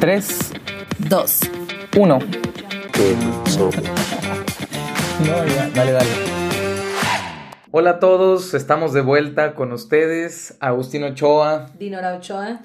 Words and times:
3, 0.00 0.52
2, 1.08 1.40
1. 1.96 2.18
So, 3.46 3.70
No, 5.26 5.46
ya, 5.46 5.70
dale, 5.74 5.92
dale. 5.92 6.08
Hola 7.70 7.90
a 7.90 7.98
todos, 7.98 8.54
estamos 8.54 8.92
de 8.92 9.00
vuelta 9.00 9.54
con 9.54 9.72
ustedes, 9.72 10.56
Agustín 10.60 11.04
Ochoa, 11.04 11.66
Dinora 11.78 12.16
Ochoa. 12.16 12.60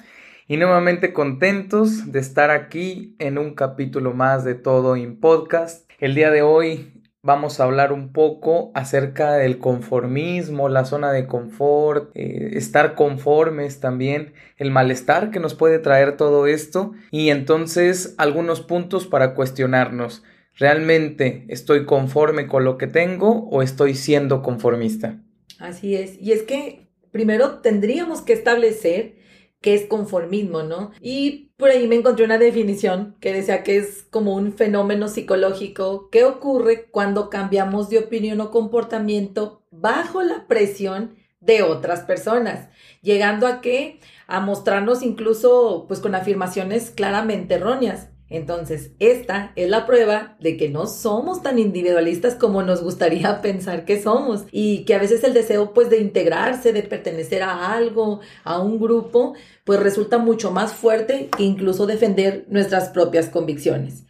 y 0.48 0.58
nuevamente 0.58 1.14
contentos 1.14 2.12
de 2.12 2.20
estar 2.20 2.52
aquí 2.52 3.16
en 3.20 3.38
un 3.38 3.54
capítulo 3.56 4.14
más 4.14 4.44
de 4.44 4.56
Todo 4.56 4.96
in 4.96 5.20
Podcast. 5.20 5.90
El 6.00 6.16
día 6.16 6.32
de 6.32 6.42
hoy 6.42 6.93
vamos 7.24 7.60
a 7.60 7.64
hablar 7.64 7.94
un 7.94 8.12
poco 8.12 8.72
acerca 8.76 9.36
del 9.36 9.58
conformismo, 9.58 10.68
la 10.68 10.84
zona 10.84 11.14
de 11.14 11.26
confort, 11.26 12.12
eh, 12.16 12.52
estar 12.54 12.96
conformes 12.96 13.80
también, 13.80 14.34
el 14.58 14.72
malestar 14.72 15.32
que 15.32 15.40
nos 15.40 15.56
puede 15.56 15.80
traer 15.80 16.18
todo 16.18 16.48
esto 16.48 16.92
y 17.12 17.30
entonces 17.30 18.14
algunos 18.18 18.60
puntos 18.60 19.08
para 19.08 19.36
cuestionarnos. 19.36 20.24
¿Realmente 20.56 21.46
estoy 21.48 21.86
conforme 21.86 22.46
con 22.46 22.66
lo 22.66 22.78
que 22.78 22.88
tengo 22.88 23.48
o 23.50 23.62
estoy 23.62 23.96
siendo 23.96 24.44
conformista? 24.44 25.18
Así 25.60 25.96
es. 25.96 26.22
Y 26.22 26.34
es 26.34 26.44
que 26.44 26.88
primero 27.12 27.60
tendríamos 27.60 28.22
que 28.22 28.34
establecer 28.34 29.16
qué 29.64 29.74
es 29.74 29.86
conformismo, 29.88 30.62
¿no? 30.62 30.92
Y 31.02 31.54
por 31.58 31.70
ahí 31.70 31.88
me 31.88 31.96
encontré 31.96 32.26
una 32.26 32.38
definición 32.38 33.16
que 33.22 33.34
decía 33.34 33.64
que 33.64 33.78
es 33.78 34.04
como 34.12 34.36
un 34.36 34.54
fenómeno 34.54 35.08
psicológico 35.08 36.10
que 36.12 36.26
ocurre 36.26 36.90
cuando 36.92 37.30
cambiamos 37.30 37.90
de 37.90 38.00
opinión 38.00 38.42
o 38.42 38.52
comportamiento 38.52 39.64
bajo 39.72 40.22
la 40.22 40.48
presión 40.48 41.16
de 41.40 41.64
otras 41.64 42.02
personas, 42.02 42.70
llegando 43.02 43.48
a 43.48 43.62
qué? 43.62 44.00
A 44.28 44.42
mostrarnos 44.42 45.02
incluso 45.02 45.86
pues 45.88 46.00
con 46.02 46.14
afirmaciones 46.14 46.92
claramente 46.92 47.56
erróneas. 47.56 48.10
Entonces, 48.30 48.92
esta 49.00 49.52
es 49.56 49.70
la 49.70 49.86
prueba 49.86 50.38
de 50.40 50.58
que 50.58 50.70
no 50.70 50.88
somos 50.88 51.44
tan 51.44 51.60
individualistas 51.60 52.36
como 52.36 52.64
nos 52.64 52.82
gustaría 52.82 53.42
pensar 53.44 53.86
que 53.86 54.02
somos 54.02 54.46
y 54.52 54.86
que 54.86 54.96
a 54.96 55.00
veces 55.00 55.24
el 55.24 55.34
deseo 55.34 55.74
pues 55.74 55.90
de 55.90 56.00
integrarse, 56.00 56.74
de 56.74 56.84
pertenecer 56.84 57.44
a 57.44 57.74
algo, 57.74 58.22
a 58.44 58.60
un 58.60 58.80
grupo, 58.80 59.36
pues 59.64 59.80
resulta 59.80 60.18
mucho 60.18 60.52
más 60.52 60.74
fuerte 60.74 61.30
que 61.36 61.44
incluso 61.44 61.86
defender 61.86 62.46
nuestras 62.50 62.90
propias 62.90 63.30
convicciones. 63.30 64.06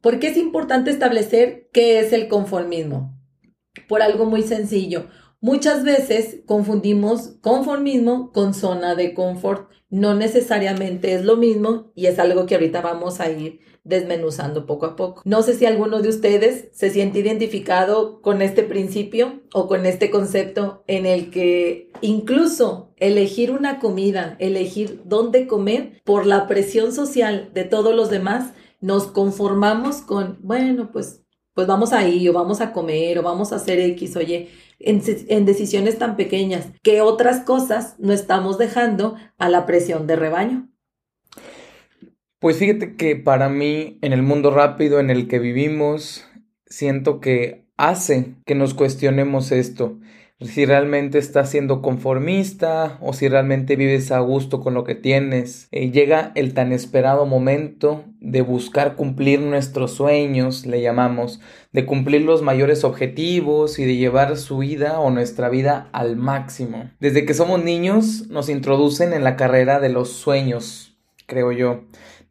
¿Por 0.00 0.18
qué 0.18 0.28
es 0.28 0.36
importante 0.36 0.90
establecer 0.90 1.68
qué 1.72 2.00
es 2.00 2.12
el 2.12 2.28
conformismo? 2.28 3.18
Por 3.88 4.02
algo 4.02 4.26
muy 4.26 4.42
sencillo. 4.42 5.06
Muchas 5.44 5.84
veces 5.84 6.38
confundimos 6.46 7.34
conformismo 7.42 8.32
con 8.32 8.54
zona 8.54 8.94
de 8.94 9.12
confort. 9.12 9.68
No 9.90 10.14
necesariamente 10.14 11.12
es 11.12 11.22
lo 11.22 11.36
mismo 11.36 11.92
y 11.94 12.06
es 12.06 12.18
algo 12.18 12.46
que 12.46 12.54
ahorita 12.54 12.80
vamos 12.80 13.20
a 13.20 13.30
ir 13.30 13.60
desmenuzando 13.84 14.64
poco 14.64 14.86
a 14.86 14.96
poco. 14.96 15.20
No 15.26 15.42
sé 15.42 15.52
si 15.52 15.66
alguno 15.66 16.00
de 16.00 16.08
ustedes 16.08 16.70
se 16.72 16.88
siente 16.88 17.18
identificado 17.18 18.22
con 18.22 18.40
este 18.40 18.62
principio 18.62 19.42
o 19.52 19.68
con 19.68 19.84
este 19.84 20.10
concepto 20.10 20.82
en 20.86 21.04
el 21.04 21.30
que 21.30 21.92
incluso 22.00 22.94
elegir 22.96 23.50
una 23.50 23.80
comida, 23.80 24.36
elegir 24.38 25.02
dónde 25.04 25.46
comer 25.46 26.00
por 26.04 26.24
la 26.24 26.46
presión 26.46 26.90
social 26.90 27.50
de 27.52 27.64
todos 27.64 27.94
los 27.94 28.08
demás, 28.08 28.54
nos 28.80 29.08
conformamos 29.08 29.96
con, 29.96 30.38
bueno, 30.40 30.90
pues 30.90 31.20
pues 31.54 31.68
vamos 31.68 31.92
ahí 31.92 32.28
o 32.28 32.32
vamos 32.32 32.60
a 32.60 32.72
comer 32.72 33.18
o 33.18 33.22
vamos 33.22 33.52
a 33.52 33.56
hacer 33.56 33.78
X, 33.78 34.16
oye, 34.16 34.50
en, 34.78 35.44
decisiones 35.46 35.98
tan 35.98 36.16
pequeñas 36.16 36.68
que 36.82 37.00
otras 37.00 37.40
cosas 37.40 37.96
no 37.98 38.12
estamos 38.12 38.58
dejando 38.58 39.16
a 39.38 39.48
la 39.48 39.66
presión 39.66 40.06
de 40.06 40.16
rebaño. 40.16 40.68
Pues 42.38 42.58
fíjate 42.58 42.96
que 42.96 43.16
para 43.16 43.48
mí, 43.48 43.98
en 44.02 44.12
el 44.12 44.22
mundo 44.22 44.50
rápido 44.50 45.00
en 45.00 45.10
el 45.10 45.28
que 45.28 45.38
vivimos, 45.38 46.26
siento 46.66 47.20
que 47.20 47.64
hace 47.76 48.34
que 48.44 48.54
nos 48.54 48.74
cuestionemos 48.74 49.50
esto. 49.50 49.98
Si 50.44 50.66
realmente 50.66 51.18
estás 51.18 51.50
siendo 51.50 51.82
conformista 51.82 52.98
o 53.00 53.12
si 53.12 53.28
realmente 53.28 53.76
vives 53.76 54.12
a 54.12 54.20
gusto 54.20 54.60
con 54.60 54.74
lo 54.74 54.84
que 54.84 54.94
tienes. 54.94 55.68
Eh, 55.72 55.90
llega 55.90 56.32
el 56.34 56.54
tan 56.54 56.72
esperado 56.72 57.26
momento 57.26 58.04
de 58.20 58.42
buscar 58.42 58.94
cumplir 58.94 59.40
nuestros 59.40 59.92
sueños, 59.92 60.66
le 60.66 60.80
llamamos, 60.80 61.40
de 61.72 61.86
cumplir 61.86 62.22
los 62.22 62.42
mayores 62.42 62.84
objetivos 62.84 63.78
y 63.78 63.84
de 63.84 63.96
llevar 63.96 64.36
su 64.36 64.58
vida 64.58 65.00
o 65.00 65.10
nuestra 65.10 65.48
vida 65.48 65.88
al 65.92 66.16
máximo. 66.16 66.90
Desde 67.00 67.24
que 67.24 67.34
somos 67.34 67.62
niños 67.62 68.28
nos 68.28 68.48
introducen 68.48 69.12
en 69.12 69.24
la 69.24 69.36
carrera 69.36 69.80
de 69.80 69.88
los 69.88 70.10
sueños, 70.10 70.96
creo 71.26 71.52
yo 71.52 71.84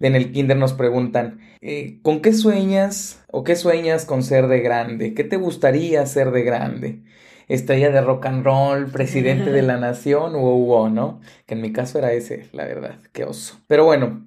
en 0.07 0.15
el 0.15 0.31
kinder 0.31 0.57
nos 0.57 0.73
preguntan, 0.73 1.39
eh, 1.61 1.99
¿con 2.01 2.21
qué 2.21 2.33
sueñas 2.33 3.23
o 3.31 3.43
qué 3.43 3.55
sueñas 3.55 4.05
con 4.05 4.23
ser 4.23 4.47
de 4.47 4.59
grande? 4.59 5.13
¿Qué 5.13 5.23
te 5.23 5.37
gustaría 5.37 6.05
ser 6.05 6.31
de 6.31 6.43
grande? 6.43 6.99
Estrella 7.47 7.89
de 7.91 8.01
rock 8.01 8.25
and 8.25 8.43
roll, 8.45 8.91
presidente 8.91 9.51
de 9.51 9.61
la 9.61 9.77
nación, 9.77 10.33
wow, 10.39 10.65
wow, 10.65 10.89
¿no? 10.89 11.21
Que 11.45 11.55
en 11.55 11.61
mi 11.61 11.71
caso 11.73 11.99
era 11.99 12.11
ese, 12.13 12.49
la 12.53 12.65
verdad, 12.65 12.99
qué 13.11 13.23
oso. 13.25 13.59
Pero 13.67 13.85
bueno, 13.85 14.25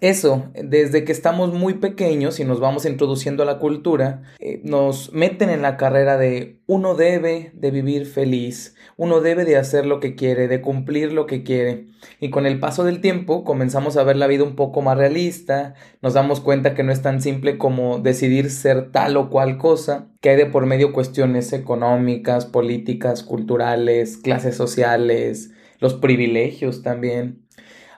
eso, 0.00 0.50
desde 0.54 1.04
que 1.04 1.12
estamos 1.12 1.52
muy 1.52 1.74
pequeños 1.74 2.40
y 2.40 2.44
nos 2.44 2.58
vamos 2.58 2.86
introduciendo 2.86 3.42
a 3.42 3.46
la 3.46 3.58
cultura, 3.58 4.22
eh, 4.38 4.60
nos 4.64 5.12
meten 5.12 5.50
en 5.50 5.60
la 5.60 5.76
carrera 5.76 6.16
de 6.16 6.60
uno 6.66 6.94
debe 6.94 7.50
de 7.52 7.70
vivir 7.70 8.06
feliz, 8.06 8.76
uno 8.96 9.20
debe 9.20 9.44
de 9.44 9.56
hacer 9.56 9.84
lo 9.84 10.00
que 10.00 10.14
quiere, 10.14 10.48
de 10.48 10.62
cumplir 10.62 11.12
lo 11.12 11.26
que 11.26 11.42
quiere. 11.42 11.86
Y 12.18 12.30
con 12.30 12.46
el 12.46 12.58
paso 12.58 12.84
del 12.84 13.00
tiempo 13.00 13.44
comenzamos 13.44 13.96
a 13.96 14.02
ver 14.02 14.16
la 14.16 14.26
vida 14.26 14.44
un 14.44 14.56
poco 14.56 14.80
más 14.80 14.96
realista, 14.96 15.74
nos 16.00 16.14
damos 16.14 16.40
cuenta 16.40 16.74
que 16.74 16.82
no 16.82 16.92
es 16.92 17.02
tan 17.02 17.20
simple 17.20 17.58
como 17.58 17.98
decidir 17.98 18.50
ser 18.50 18.90
tal 18.92 19.18
o 19.18 19.28
cual 19.28 19.58
cosa, 19.58 20.08
que 20.20 20.30
hay 20.30 20.36
de 20.36 20.46
por 20.46 20.64
medio 20.64 20.92
cuestiones 20.92 21.52
económicas, 21.52 22.46
políticas, 22.46 23.22
culturales, 23.22 24.16
clases 24.16 24.56
sociales, 24.56 25.50
los 25.78 25.94
privilegios 25.94 26.82
también. 26.82 27.39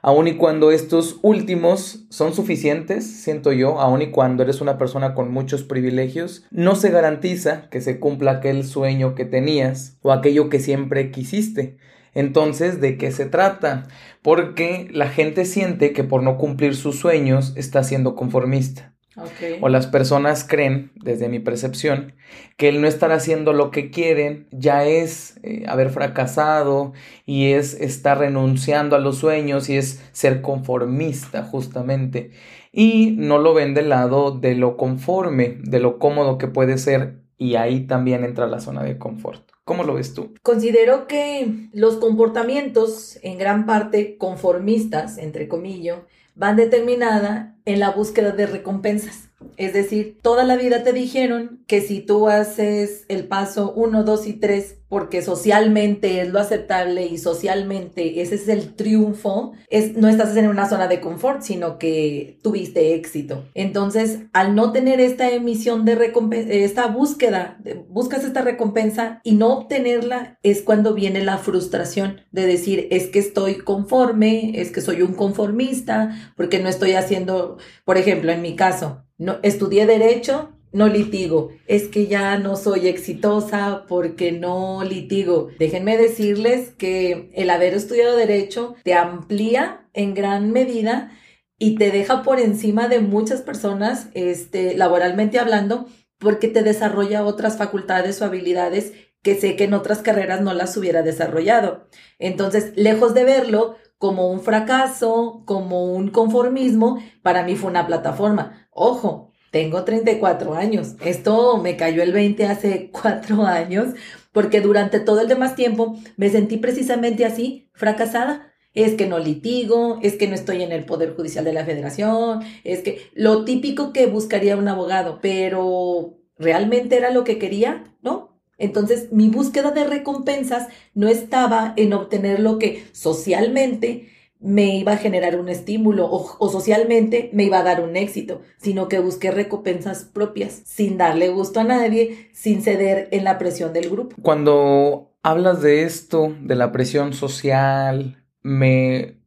Aun 0.04 0.26
y 0.26 0.34
cuando 0.34 0.72
estos 0.72 1.20
últimos 1.22 2.06
son 2.08 2.34
suficientes, 2.34 3.06
siento 3.06 3.52
yo, 3.52 3.78
aun 3.78 4.02
y 4.02 4.10
cuando 4.10 4.42
eres 4.42 4.60
una 4.60 4.76
persona 4.76 5.14
con 5.14 5.30
muchos 5.30 5.62
privilegios, 5.62 6.44
no 6.50 6.74
se 6.74 6.90
garantiza 6.90 7.68
que 7.70 7.80
se 7.80 8.00
cumpla 8.00 8.32
aquel 8.32 8.64
sueño 8.64 9.14
que 9.14 9.26
tenías 9.26 9.98
o 10.02 10.10
aquello 10.10 10.48
que 10.48 10.58
siempre 10.58 11.12
quisiste. 11.12 11.76
Entonces, 12.14 12.80
¿de 12.80 12.98
qué 12.98 13.12
se 13.12 13.26
trata? 13.26 13.86
Porque 14.22 14.88
la 14.90 15.08
gente 15.08 15.44
siente 15.44 15.92
que 15.92 16.02
por 16.02 16.24
no 16.24 16.36
cumplir 16.36 16.74
sus 16.74 16.98
sueños 16.98 17.52
está 17.54 17.84
siendo 17.84 18.16
conformista. 18.16 18.91
Okay. 19.16 19.58
O 19.60 19.68
las 19.68 19.86
personas 19.86 20.44
creen, 20.44 20.90
desde 20.94 21.28
mi 21.28 21.38
percepción, 21.38 22.14
que 22.56 22.68
el 22.68 22.80
no 22.80 22.88
estar 22.88 23.12
haciendo 23.12 23.52
lo 23.52 23.70
que 23.70 23.90
quieren 23.90 24.46
ya 24.52 24.84
es 24.84 25.38
eh, 25.42 25.64
haber 25.68 25.90
fracasado 25.90 26.92
y 27.26 27.52
es 27.52 27.74
estar 27.74 28.18
renunciando 28.18 28.96
a 28.96 29.00
los 29.00 29.18
sueños 29.18 29.68
y 29.68 29.76
es 29.76 30.02
ser 30.12 30.40
conformista 30.40 31.42
justamente. 31.44 32.30
Y 32.72 33.14
no 33.18 33.38
lo 33.38 33.52
ven 33.52 33.74
del 33.74 33.90
lado 33.90 34.30
de 34.30 34.54
lo 34.54 34.78
conforme, 34.78 35.58
de 35.62 35.80
lo 35.80 35.98
cómodo 35.98 36.38
que 36.38 36.48
puede 36.48 36.78
ser 36.78 37.22
y 37.36 37.56
ahí 37.56 37.86
también 37.86 38.24
entra 38.24 38.46
la 38.46 38.60
zona 38.60 38.82
de 38.82 38.98
confort. 38.98 39.50
¿Cómo 39.64 39.84
lo 39.84 39.94
ves 39.94 40.14
tú? 40.14 40.32
Considero 40.42 41.06
que 41.06 41.68
los 41.72 41.96
comportamientos, 41.96 43.18
en 43.22 43.38
gran 43.38 43.66
parte 43.66 44.16
conformistas, 44.16 45.18
entre 45.18 45.48
comillas, 45.48 45.98
van 46.34 46.56
determinada 46.56 47.56
en 47.64 47.80
la 47.80 47.90
búsqueda 47.90 48.32
de 48.32 48.46
recompensas. 48.46 49.31
Es 49.56 49.72
decir, 49.72 50.18
toda 50.22 50.44
la 50.44 50.56
vida 50.56 50.82
te 50.82 50.92
dijeron 50.92 51.62
que 51.66 51.80
si 51.80 52.00
tú 52.00 52.28
haces 52.28 53.04
el 53.08 53.26
paso 53.26 53.72
1, 53.74 54.04
2 54.04 54.26
y 54.26 54.32
3 54.34 54.76
porque 54.92 55.22
socialmente 55.22 56.20
es 56.20 56.28
lo 56.28 56.38
aceptable 56.38 57.06
y 57.06 57.16
socialmente 57.16 58.20
ese 58.20 58.34
es 58.34 58.46
el 58.46 58.74
triunfo, 58.74 59.52
es, 59.70 59.96
no 59.96 60.06
estás 60.06 60.36
en 60.36 60.48
una 60.48 60.68
zona 60.68 60.86
de 60.86 61.00
confort, 61.00 61.40
sino 61.40 61.78
que 61.78 62.38
tuviste 62.42 62.94
éxito. 62.94 63.48
Entonces, 63.54 64.18
al 64.34 64.54
no 64.54 64.70
tener 64.70 65.00
esta 65.00 65.30
emisión 65.30 65.86
de 65.86 65.94
recompensa, 65.94 66.52
esta 66.52 66.88
búsqueda, 66.88 67.58
buscas 67.88 68.22
esta 68.22 68.42
recompensa 68.42 69.22
y 69.24 69.32
no 69.32 69.54
obtenerla, 69.54 70.38
es 70.42 70.60
cuando 70.60 70.92
viene 70.92 71.24
la 71.24 71.38
frustración 71.38 72.20
de 72.30 72.44
decir, 72.44 72.88
es 72.90 73.06
que 73.06 73.18
estoy 73.18 73.60
conforme, 73.60 74.60
es 74.60 74.72
que 74.72 74.82
soy 74.82 75.00
un 75.00 75.14
conformista, 75.14 76.34
porque 76.36 76.58
no 76.58 76.68
estoy 76.68 76.92
haciendo, 76.92 77.56
por 77.86 77.96
ejemplo, 77.96 78.30
en 78.30 78.42
mi 78.42 78.56
caso, 78.56 79.06
no, 79.22 79.38
estudié 79.42 79.86
derecho, 79.86 80.50
no 80.72 80.88
litigo. 80.88 81.50
Es 81.66 81.88
que 81.88 82.06
ya 82.06 82.38
no 82.38 82.56
soy 82.56 82.88
exitosa 82.88 83.84
porque 83.88 84.32
no 84.32 84.82
litigo. 84.82 85.48
Déjenme 85.58 85.96
decirles 85.96 86.70
que 86.70 87.30
el 87.34 87.50
haber 87.50 87.74
estudiado 87.74 88.16
derecho 88.16 88.74
te 88.82 88.94
amplía 88.94 89.88
en 89.92 90.14
gran 90.14 90.50
medida 90.50 91.12
y 91.58 91.76
te 91.76 91.92
deja 91.92 92.22
por 92.24 92.40
encima 92.40 92.88
de 92.88 93.00
muchas 93.00 93.42
personas, 93.42 94.08
este, 94.14 94.76
laboralmente 94.76 95.38
hablando, 95.38 95.86
porque 96.18 96.48
te 96.48 96.62
desarrolla 96.62 97.24
otras 97.24 97.56
facultades 97.56 98.20
o 98.20 98.24
habilidades 98.24 98.92
que 99.22 99.36
sé 99.36 99.54
que 99.54 99.64
en 99.64 99.74
otras 99.74 99.98
carreras 100.02 100.40
no 100.40 100.52
las 100.52 100.76
hubiera 100.76 101.02
desarrollado. 101.02 101.86
Entonces, 102.18 102.72
lejos 102.74 103.14
de 103.14 103.22
verlo 103.22 103.76
como 103.98 104.32
un 104.32 104.40
fracaso, 104.40 105.44
como 105.46 105.84
un 105.84 106.10
conformismo, 106.10 107.00
para 107.22 107.44
mí 107.44 107.54
fue 107.54 107.70
una 107.70 107.86
plataforma. 107.86 108.61
Ojo, 108.72 109.32
tengo 109.50 109.84
34 109.84 110.54
años. 110.54 110.96
Esto 111.04 111.58
me 111.58 111.76
cayó 111.76 112.02
el 112.02 112.12
20 112.12 112.46
hace 112.46 112.90
cuatro 112.90 113.44
años, 113.44 113.94
porque 114.32 114.60
durante 114.60 114.98
todo 114.98 115.20
el 115.20 115.28
demás 115.28 115.54
tiempo 115.54 115.96
me 116.16 116.30
sentí 116.30 116.56
precisamente 116.56 117.24
así, 117.26 117.68
fracasada. 117.74 118.52
Es 118.74 118.94
que 118.94 119.06
no 119.06 119.18
litigo, 119.18 119.98
es 120.02 120.14
que 120.14 120.26
no 120.26 120.34
estoy 120.34 120.62
en 120.62 120.72
el 120.72 120.86
Poder 120.86 121.14
Judicial 121.14 121.44
de 121.44 121.52
la 121.52 121.66
Federación, 121.66 122.40
es 122.64 122.80
que 122.80 123.02
lo 123.12 123.44
típico 123.44 123.92
que 123.92 124.06
buscaría 124.06 124.56
un 124.56 124.66
abogado, 124.66 125.18
pero 125.20 126.18
¿realmente 126.38 126.96
era 126.96 127.10
lo 127.10 127.22
que 127.22 127.38
quería? 127.38 127.84
¿No? 128.00 128.40
Entonces, 128.56 129.12
mi 129.12 129.28
búsqueda 129.28 129.72
de 129.72 129.84
recompensas 129.84 130.68
no 130.94 131.08
estaba 131.08 131.74
en 131.76 131.92
obtener 131.92 132.40
lo 132.40 132.58
que 132.58 132.86
socialmente 132.92 134.08
me 134.42 134.76
iba 134.76 134.92
a 134.92 134.96
generar 134.96 135.38
un 135.38 135.48
estímulo 135.48 136.08
o, 136.10 136.48
socialmente 136.48 137.30
me 137.32 137.44
iba 137.44 137.60
a 137.60 137.62
dar 137.62 137.82
un 137.82 137.96
éxito, 137.96 138.42
sino 138.58 138.88
que 138.88 138.98
busqué 138.98 139.30
recompensas 139.30 140.04
propias, 140.04 140.62
sin 140.64 140.98
darle 140.98 141.28
gusto 141.28 141.60
a 141.60 141.64
nadie, 141.64 142.28
sin 142.32 142.62
ceder 142.62 143.08
en 143.12 143.24
la 143.24 143.38
presión 143.38 143.72
del 143.72 143.88
grupo. 143.88 144.16
Cuando 144.20 145.12
hablas 145.22 145.62
de 145.62 145.84
esto, 145.84 146.34
de 146.40 146.56
la 146.56 146.72
presión 146.72 147.12
social, 147.12 148.24
me 148.42 149.22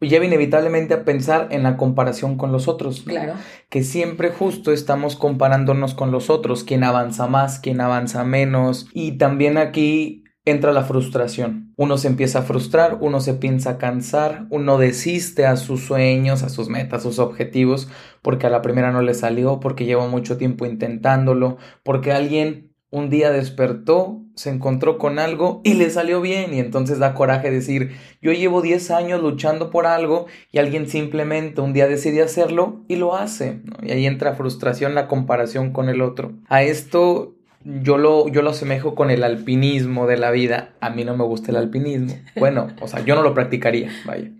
lleva 0.00 0.24
inevitablemente 0.24 0.94
a 0.94 1.04
pensar 1.04 1.48
en 1.50 1.62
la 1.62 1.76
comparación 1.76 2.36
con 2.36 2.52
los 2.52 2.68
otros. 2.68 3.02
Claro. 3.02 3.34
Que 3.68 3.82
siempre 3.82 4.30
justo 4.30 4.72
estamos 4.72 5.16
comparándonos 5.16 5.94
con 5.94 6.10
los 6.10 6.30
otros, 6.30 6.64
quién 6.64 6.84
avanza 6.84 7.26
más, 7.26 7.58
quién 7.58 7.80
avanza 7.80 8.24
menos. 8.24 8.88
Y 8.94 9.18
también 9.18 9.58
aquí 9.58 10.24
entra 10.50 10.72
la 10.72 10.84
frustración. 10.84 11.72
Uno 11.76 11.98
se 11.98 12.08
empieza 12.08 12.40
a 12.40 12.42
frustrar, 12.42 12.98
uno 13.00 13.20
se 13.20 13.34
piensa 13.34 13.70
a 13.70 13.78
cansar, 13.78 14.46
uno 14.50 14.78
desiste 14.78 15.46
a 15.46 15.56
sus 15.56 15.80
sueños, 15.80 16.42
a 16.42 16.48
sus 16.48 16.68
metas, 16.68 17.00
a 17.00 17.02
sus 17.02 17.18
objetivos, 17.18 17.88
porque 18.22 18.46
a 18.46 18.50
la 18.50 18.62
primera 18.62 18.92
no 18.92 19.02
le 19.02 19.14
salió, 19.14 19.60
porque 19.60 19.86
lleva 19.86 20.08
mucho 20.08 20.36
tiempo 20.36 20.66
intentándolo, 20.66 21.56
porque 21.82 22.12
alguien 22.12 22.70
un 22.90 23.08
día 23.08 23.30
despertó, 23.30 24.20
se 24.34 24.50
encontró 24.50 24.98
con 24.98 25.18
algo 25.18 25.60
y 25.64 25.74
le 25.74 25.90
salió 25.90 26.20
bien 26.20 26.52
y 26.54 26.58
entonces 26.58 26.98
da 26.98 27.14
coraje 27.14 27.50
decir, 27.50 27.92
yo 28.20 28.32
llevo 28.32 28.62
10 28.62 28.90
años 28.90 29.22
luchando 29.22 29.70
por 29.70 29.86
algo 29.86 30.26
y 30.50 30.58
alguien 30.58 30.88
simplemente 30.88 31.60
un 31.60 31.72
día 31.72 31.86
decide 31.86 32.22
hacerlo 32.22 32.84
y 32.88 32.96
lo 32.96 33.14
hace. 33.14 33.60
Y 33.82 33.92
ahí 33.92 34.06
entra 34.06 34.34
frustración, 34.34 34.94
la 34.94 35.08
comparación 35.08 35.72
con 35.72 35.88
el 35.88 36.02
otro. 36.02 36.32
A 36.48 36.62
esto 36.62 37.36
yo 37.62 37.98
lo, 37.98 38.28
yo 38.28 38.40
lo 38.42 38.50
asemejo 38.50 38.94
con 38.94 39.10
el 39.10 39.22
alpinismo 39.22 40.06
de 40.06 40.16
la 40.16 40.30
vida. 40.30 40.74
A 40.80 40.90
mí 40.90 41.04
no 41.04 41.16
me 41.16 41.24
gusta 41.24 41.50
el 41.50 41.56
alpinismo. 41.56 42.14
Bueno, 42.36 42.68
o 42.80 42.88
sea, 42.88 43.04
yo 43.04 43.14
no 43.14 43.22
lo 43.22 43.34
practicaría, 43.34 43.90
vaya. 44.06 44.30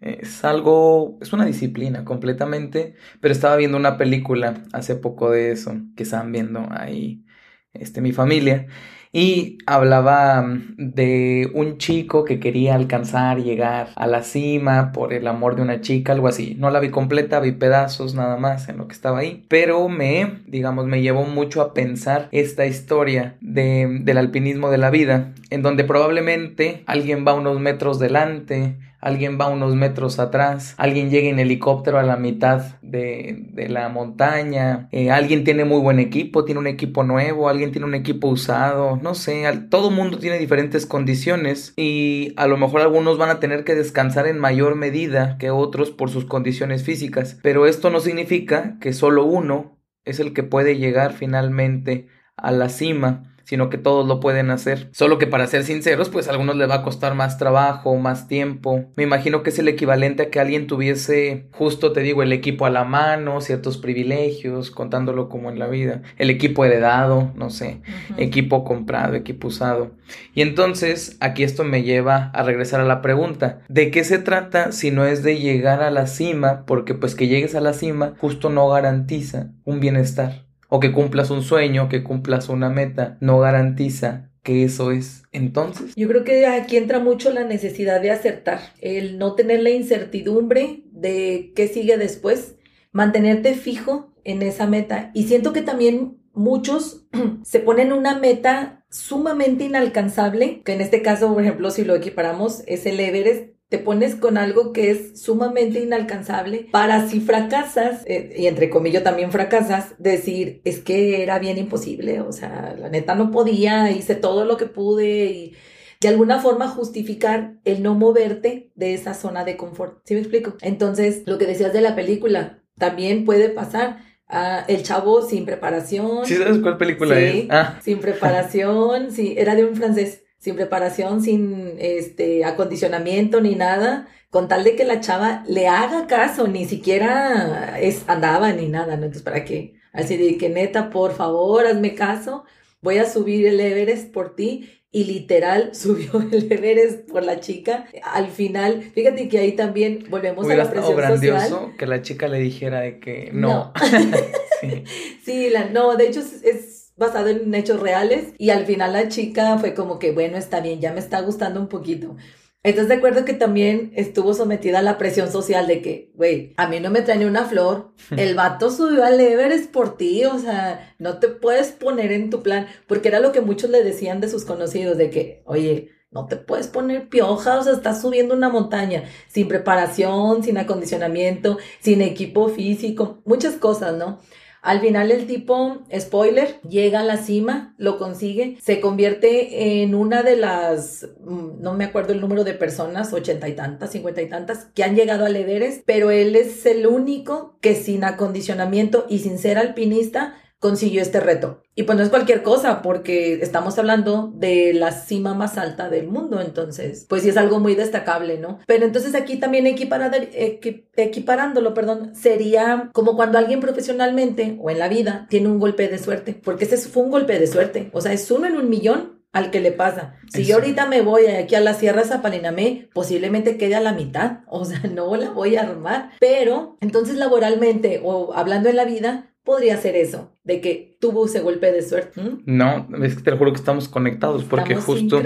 Es 0.00 0.44
algo, 0.44 1.18
es 1.20 1.32
una 1.32 1.46
disciplina 1.46 2.04
completamente, 2.04 2.94
pero 3.20 3.32
estaba 3.32 3.56
viendo 3.56 3.78
una 3.78 3.96
película 3.96 4.62
hace 4.72 4.94
poco 4.94 5.30
de 5.30 5.52
eso, 5.52 5.74
que 5.96 6.02
estaban 6.02 6.32
viendo 6.32 6.66
ahí, 6.70 7.24
este, 7.72 8.00
mi 8.00 8.12
familia. 8.12 8.66
Y 9.12 9.58
hablaba 9.66 10.40
mm, 10.42 10.76
de 10.76 11.50
un 11.54 11.78
chico 11.78 12.24
que 12.24 12.38
quería 12.38 12.74
alcanzar, 12.74 13.42
llegar 13.42 13.88
a 13.96 14.06
la 14.06 14.22
cima 14.22 14.92
por 14.92 15.12
el 15.12 15.26
amor 15.26 15.56
de 15.56 15.62
una 15.62 15.80
chica, 15.80 16.12
algo 16.12 16.28
así. 16.28 16.56
No 16.58 16.70
la 16.70 16.80
vi 16.80 16.90
completa, 16.90 17.40
vi 17.40 17.52
pedazos 17.52 18.14
nada 18.14 18.36
más 18.36 18.68
en 18.68 18.78
lo 18.78 18.86
que 18.86 18.94
estaba 18.94 19.18
ahí. 19.18 19.44
Pero 19.48 19.88
me, 19.88 20.40
digamos, 20.46 20.86
me 20.86 21.02
llevó 21.02 21.24
mucho 21.24 21.60
a 21.60 21.74
pensar 21.74 22.28
esta 22.30 22.66
historia 22.66 23.36
de, 23.40 23.98
del 24.02 24.18
alpinismo 24.18 24.70
de 24.70 24.78
la 24.78 24.90
vida, 24.90 25.32
en 25.50 25.62
donde 25.62 25.84
probablemente 25.84 26.84
alguien 26.86 27.26
va 27.26 27.34
unos 27.34 27.58
metros 27.58 27.98
delante, 27.98 28.76
alguien 29.00 29.38
va 29.40 29.48
unos 29.48 29.74
metros 29.74 30.18
atrás, 30.18 30.74
alguien 30.76 31.10
llega 31.10 31.28
en 31.28 31.38
helicóptero 31.38 31.98
a 31.98 32.02
la 32.02 32.16
mitad 32.16 32.78
de, 32.82 33.46
de 33.52 33.68
la 33.68 33.88
montaña, 33.88 34.88
eh, 34.92 35.10
alguien 35.10 35.44
tiene 35.44 35.64
muy 35.64 35.80
buen 35.80 35.98
equipo, 35.98 36.44
tiene 36.44 36.60
un 36.60 36.66
equipo 36.66 37.02
nuevo, 37.02 37.48
alguien 37.48 37.72
tiene 37.72 37.86
un 37.86 37.94
equipo 37.94 38.28
usado, 38.28 38.98
no 39.02 39.14
sé, 39.14 39.44
todo 39.70 39.90
mundo 39.90 40.18
tiene 40.18 40.38
diferentes 40.38 40.86
condiciones 40.86 41.72
y 41.76 42.32
a 42.36 42.46
lo 42.46 42.56
mejor 42.56 42.80
algunos 42.82 43.18
van 43.18 43.30
a 43.30 43.40
tener 43.40 43.64
que 43.64 43.74
descansar 43.74 44.26
en 44.26 44.38
mayor 44.38 44.76
medida 44.76 45.36
que 45.38 45.50
otros 45.50 45.90
por 45.90 46.10
sus 46.10 46.24
condiciones 46.24 46.84
físicas, 46.84 47.38
pero 47.42 47.66
esto 47.66 47.90
no 47.90 48.00
significa 48.00 48.76
que 48.80 48.92
solo 48.92 49.24
uno 49.24 49.78
es 50.04 50.20
el 50.20 50.32
que 50.32 50.42
puede 50.42 50.76
llegar 50.76 51.12
finalmente 51.12 52.08
a 52.36 52.52
la 52.52 52.68
cima 52.68 53.29
sino 53.50 53.68
que 53.68 53.78
todos 53.78 54.06
lo 54.06 54.20
pueden 54.20 54.48
hacer. 54.50 54.90
Solo 54.92 55.18
que 55.18 55.26
para 55.26 55.48
ser 55.48 55.64
sinceros, 55.64 56.08
pues 56.08 56.28
a 56.28 56.30
algunos 56.30 56.54
les 56.54 56.70
va 56.70 56.76
a 56.76 56.82
costar 56.84 57.16
más 57.16 57.36
trabajo, 57.36 57.96
más 57.96 58.28
tiempo. 58.28 58.84
Me 58.94 59.02
imagino 59.02 59.42
que 59.42 59.50
es 59.50 59.58
el 59.58 59.66
equivalente 59.66 60.22
a 60.22 60.30
que 60.30 60.38
alguien 60.38 60.68
tuviese, 60.68 61.48
justo 61.50 61.90
te 61.90 62.00
digo, 62.00 62.22
el 62.22 62.32
equipo 62.32 62.64
a 62.64 62.70
la 62.70 62.84
mano, 62.84 63.40
ciertos 63.40 63.76
privilegios, 63.76 64.70
contándolo 64.70 65.28
como 65.28 65.50
en 65.50 65.58
la 65.58 65.66
vida. 65.66 66.02
El 66.16 66.30
equipo 66.30 66.64
heredado, 66.64 67.32
no 67.34 67.50
sé, 67.50 67.80
equipo 68.18 68.62
comprado, 68.62 69.16
equipo 69.16 69.48
usado. 69.48 69.96
Y 70.32 70.42
entonces, 70.42 71.16
aquí 71.18 71.42
esto 71.42 71.64
me 71.64 71.82
lleva 71.82 72.30
a 72.32 72.44
regresar 72.44 72.80
a 72.80 72.84
la 72.84 73.02
pregunta, 73.02 73.62
¿de 73.68 73.90
qué 73.90 74.04
se 74.04 74.20
trata 74.20 74.70
si 74.70 74.92
no 74.92 75.04
es 75.06 75.24
de 75.24 75.40
llegar 75.40 75.82
a 75.82 75.90
la 75.90 76.06
cima? 76.06 76.64
Porque 76.66 76.94
pues 76.94 77.16
que 77.16 77.26
llegues 77.26 77.56
a 77.56 77.60
la 77.60 77.72
cima 77.72 78.14
justo 78.20 78.48
no 78.48 78.68
garantiza 78.68 79.48
un 79.64 79.80
bienestar 79.80 80.49
o 80.70 80.80
que 80.80 80.92
cumplas 80.92 81.30
un 81.30 81.42
sueño, 81.42 81.88
que 81.88 82.02
cumplas 82.02 82.48
una 82.48 82.70
meta, 82.70 83.18
no 83.20 83.40
garantiza 83.40 84.30
que 84.42 84.64
eso 84.64 84.90
es 84.90 85.24
entonces. 85.32 85.92
Yo 85.96 86.08
creo 86.08 86.24
que 86.24 86.46
aquí 86.46 86.76
entra 86.76 86.98
mucho 86.98 87.30
la 87.30 87.44
necesidad 87.44 88.00
de 88.00 88.10
acertar, 88.10 88.60
el 88.80 89.18
no 89.18 89.34
tener 89.34 89.62
la 89.62 89.70
incertidumbre 89.70 90.84
de 90.92 91.52
qué 91.54 91.68
sigue 91.68 91.98
después, 91.98 92.56
mantenerte 92.92 93.54
fijo 93.54 94.14
en 94.24 94.42
esa 94.42 94.66
meta. 94.66 95.10
Y 95.12 95.24
siento 95.24 95.52
que 95.52 95.62
también 95.62 96.18
muchos 96.32 97.06
se 97.42 97.60
ponen 97.60 97.92
una 97.92 98.18
meta 98.18 98.84
sumamente 98.90 99.64
inalcanzable, 99.64 100.62
que 100.62 100.72
en 100.72 100.80
este 100.80 101.02
caso, 101.02 101.32
por 101.32 101.42
ejemplo, 101.42 101.70
si 101.70 101.84
lo 101.84 101.94
equiparamos, 101.94 102.62
es 102.66 102.86
el 102.86 102.98
Everest, 102.98 103.50
te 103.70 103.78
pones 103.78 104.16
con 104.16 104.36
algo 104.36 104.72
que 104.72 104.90
es 104.90 105.22
sumamente 105.22 105.80
inalcanzable 105.80 106.66
para 106.72 107.08
si 107.08 107.20
fracasas, 107.20 108.02
eh, 108.04 108.34
y 108.36 108.48
entre 108.48 108.68
comillas 108.68 109.04
también 109.04 109.30
fracasas, 109.30 109.94
decir, 109.98 110.60
es 110.64 110.80
que 110.80 111.22
era 111.22 111.38
bien 111.38 111.56
imposible, 111.56 112.20
o 112.20 112.32
sea, 112.32 112.74
la 112.76 112.88
neta 112.88 113.14
no 113.14 113.30
podía, 113.30 113.92
hice 113.92 114.16
todo 114.16 114.44
lo 114.44 114.56
que 114.56 114.66
pude 114.66 115.26
y 115.26 115.54
de 116.00 116.08
alguna 116.08 116.40
forma 116.40 116.66
justificar 116.66 117.58
el 117.64 117.80
no 117.82 117.94
moverte 117.94 118.72
de 118.74 118.94
esa 118.94 119.14
zona 119.14 119.44
de 119.44 119.56
confort. 119.56 120.00
¿Sí 120.04 120.14
me 120.14 120.20
explico? 120.20 120.56
Entonces, 120.62 121.22
lo 121.26 121.38
que 121.38 121.46
decías 121.46 121.72
de 121.72 121.80
la 121.80 121.94
película, 121.94 122.64
también 122.76 123.24
puede 123.24 123.50
pasar. 123.50 123.98
Ah, 124.32 124.64
el 124.68 124.84
chavo 124.84 125.22
sin 125.22 125.44
preparación. 125.44 126.24
¿Sí 126.24 126.36
sabes 126.36 126.58
cuál 126.58 126.78
película 126.78 127.18
es? 127.18 127.46
Ah. 127.50 127.80
Sin 127.82 127.98
preparación, 127.98 129.10
sí, 129.10 129.34
era 129.36 129.56
de 129.56 129.64
un 129.64 129.74
francés 129.74 130.22
sin 130.40 130.56
preparación, 130.56 131.22
sin 131.22 131.76
este 131.78 132.44
acondicionamiento 132.44 133.40
ni 133.40 133.54
nada, 133.54 134.08
con 134.30 134.48
tal 134.48 134.64
de 134.64 134.74
que 134.74 134.84
la 134.84 135.00
chava 135.00 135.44
le 135.46 135.68
haga 135.68 136.06
caso, 136.06 136.48
ni 136.48 136.64
siquiera 136.64 137.78
es, 137.78 138.04
andaba 138.06 138.52
ni 138.52 138.68
nada, 138.68 138.96
¿no? 138.96 139.04
Entonces, 139.04 139.22
¿para 139.22 139.44
qué? 139.44 139.74
Así 139.92 140.16
de 140.16 140.38
que 140.38 140.48
neta, 140.48 140.88
por 140.88 141.12
favor, 141.12 141.66
hazme 141.66 141.94
caso, 141.94 142.44
voy 142.80 142.98
a 142.98 143.06
subir 143.06 143.46
el 143.46 143.60
Everest 143.60 144.12
por 144.12 144.34
ti. 144.34 144.76
Y 144.92 145.04
literal 145.04 145.70
subió 145.72 146.20
el 146.32 146.50
Everest 146.50 147.08
por 147.08 147.22
la 147.22 147.38
chica. 147.38 147.86
Al 148.02 148.28
final, 148.28 148.82
fíjate 148.82 149.28
que 149.28 149.38
ahí 149.38 149.52
también 149.52 150.06
volvemos 150.10 150.50
a 150.50 150.56
la 150.56 150.68
presión 150.68 150.96
grandioso 150.96 151.72
que 151.78 151.86
la 151.86 152.02
chica 152.02 152.26
le 152.26 152.38
dijera 152.40 152.80
de 152.80 152.98
que 152.98 153.30
no. 153.32 153.72
sí, 154.60 154.84
sí 155.22 155.50
la, 155.50 155.66
no, 155.66 155.94
de 155.96 156.08
hecho 156.08 156.20
es 156.20 156.79
basado 157.00 157.28
en 157.28 157.52
hechos 157.54 157.80
reales 157.80 158.34
y 158.38 158.50
al 158.50 158.66
final 158.66 158.92
la 158.92 159.08
chica 159.08 159.58
fue 159.58 159.74
como 159.74 159.98
que, 159.98 160.12
bueno, 160.12 160.36
está 160.36 160.60
bien, 160.60 160.80
ya 160.80 160.92
me 160.92 161.00
está 161.00 161.20
gustando 161.22 161.58
un 161.58 161.68
poquito. 161.68 162.14
¿Estás 162.62 162.88
de 162.88 162.96
acuerdo 162.96 163.24
que 163.24 163.32
también 163.32 163.90
estuvo 163.96 164.34
sometida 164.34 164.80
a 164.80 164.82
la 164.82 164.98
presión 164.98 165.32
social 165.32 165.66
de 165.66 165.80
que, 165.80 166.12
güey, 166.14 166.52
a 166.58 166.68
mí 166.68 166.78
no 166.78 166.90
me 166.90 167.00
trae 167.00 167.16
ni 167.16 167.24
una 167.24 167.46
flor, 167.46 167.94
el 168.16 168.34
vato 168.34 168.70
subió 168.70 169.02
al 169.02 169.18
Everest 169.18 169.72
por 169.72 169.96
ti, 169.96 170.26
o 170.26 170.38
sea, 170.38 170.94
no 170.98 171.18
te 171.18 171.28
puedes 171.28 171.68
poner 171.72 172.12
en 172.12 172.28
tu 172.28 172.42
plan, 172.42 172.66
porque 172.86 173.08
era 173.08 173.18
lo 173.18 173.32
que 173.32 173.40
muchos 173.40 173.70
le 173.70 173.82
decían 173.82 174.20
de 174.20 174.28
sus 174.28 174.44
conocidos, 174.44 174.98
de 174.98 175.08
que, 175.08 175.42
oye, 175.46 175.88
no 176.10 176.26
te 176.26 176.36
puedes 176.36 176.66
poner 176.66 177.08
pioja, 177.08 177.58
o 177.58 177.62
sea, 177.62 177.72
estás 177.72 178.02
subiendo 178.02 178.34
una 178.34 178.50
montaña 178.50 179.04
sin 179.26 179.48
preparación, 179.48 180.42
sin 180.42 180.58
acondicionamiento, 180.58 181.56
sin 181.80 182.02
equipo 182.02 182.50
físico, 182.50 183.22
muchas 183.24 183.54
cosas, 183.54 183.96
¿no? 183.96 184.20
Al 184.62 184.80
final 184.80 185.10
el 185.10 185.26
tipo, 185.26 185.78
spoiler, 185.98 186.60
llega 186.62 187.00
a 187.00 187.04
la 187.04 187.16
cima, 187.16 187.74
lo 187.78 187.98
consigue, 187.98 188.58
se 188.60 188.80
convierte 188.80 189.82
en 189.82 189.94
una 189.94 190.22
de 190.22 190.36
las, 190.36 191.08
mm, 191.24 191.60
no 191.60 191.72
me 191.74 191.84
acuerdo 191.84 192.12
el 192.12 192.20
número 192.20 192.44
de 192.44 192.54
personas, 192.54 193.12
ochenta 193.12 193.48
y 193.48 193.54
tantas, 193.54 193.90
cincuenta 193.90 194.20
y 194.20 194.28
tantas, 194.28 194.66
que 194.74 194.84
han 194.84 194.96
llegado 194.96 195.24
al 195.24 195.36
Everest, 195.36 195.82
pero 195.86 196.10
él 196.10 196.36
es 196.36 196.66
el 196.66 196.86
único 196.86 197.56
que 197.60 197.74
sin 197.74 198.04
acondicionamiento 198.04 199.06
y 199.08 199.20
sin 199.20 199.38
ser 199.38 199.56
alpinista 199.56 200.34
consiguió 200.60 201.02
este 201.02 201.18
reto. 201.18 201.62
Y 201.74 201.84
pues 201.84 201.98
no 201.98 202.04
es 202.04 202.10
cualquier 202.10 202.42
cosa, 202.42 202.82
porque 202.82 203.42
estamos 203.42 203.78
hablando 203.78 204.30
de 204.34 204.74
la 204.74 204.92
cima 204.92 205.34
más 205.34 205.58
alta 205.58 205.88
del 205.88 206.06
mundo, 206.06 206.40
entonces, 206.40 207.06
pues 207.08 207.22
sí 207.22 207.30
es 207.30 207.36
algo 207.36 207.58
muy 207.58 207.74
destacable, 207.74 208.38
¿no? 208.38 208.60
Pero 208.66 208.84
entonces 208.84 209.14
aquí 209.14 209.38
también 209.38 209.66
equiparándolo, 209.66 211.74
perdón, 211.74 212.14
sería 212.14 212.90
como 212.92 213.16
cuando 213.16 213.38
alguien 213.38 213.60
profesionalmente 213.60 214.58
o 214.60 214.70
en 214.70 214.78
la 214.78 214.88
vida 214.88 215.26
tiene 215.30 215.48
un 215.48 215.58
golpe 215.58 215.88
de 215.88 215.98
suerte, 215.98 216.34
porque 216.34 216.66
ese 216.66 216.76
fue 216.76 217.02
un 217.02 217.10
golpe 217.10 217.38
de 217.38 217.46
suerte, 217.46 217.90
o 217.92 218.00
sea, 218.00 218.12
es 218.12 218.30
uno 218.30 218.46
en 218.46 218.56
un 218.56 218.68
millón 218.68 219.19
al 219.32 219.50
que 219.50 219.60
le 219.60 219.72
pasa. 219.72 220.16
Si 220.28 220.44
yo 220.44 220.56
ahorita 220.56 220.86
me 220.86 221.02
voy 221.02 221.26
aquí 221.26 221.54
a 221.54 221.60
la 221.60 221.74
Sierra 221.74 222.04
Zapalinamé, 222.04 222.88
posiblemente 222.92 223.56
quede 223.56 223.76
a 223.76 223.80
la 223.80 223.92
mitad, 223.92 224.40
o 224.46 224.64
sea, 224.64 224.80
no 224.92 225.14
la 225.16 225.30
voy 225.30 225.56
a 225.56 225.62
armar. 225.62 226.10
Pero 226.20 226.76
entonces 226.80 227.16
laboralmente 227.16 228.00
o 228.02 228.34
hablando 228.34 228.68
en 228.68 228.76
la 228.76 228.84
vida, 228.84 229.32
podría 229.44 229.76
ser 229.78 229.96
eso, 229.96 230.36
de 230.44 230.60
que 230.60 230.96
tuvo 231.00 231.26
ese 231.26 231.40
golpe 231.40 231.72
de 231.72 231.82
suerte. 231.82 232.20
No, 232.44 232.88
es 233.02 233.16
que 233.16 233.22
te 233.22 233.30
lo 233.30 233.38
juro 233.38 233.52
que 233.52 233.58
estamos 233.58 233.88
conectados 233.88 234.44
porque 234.44 234.76
justo... 234.76 235.22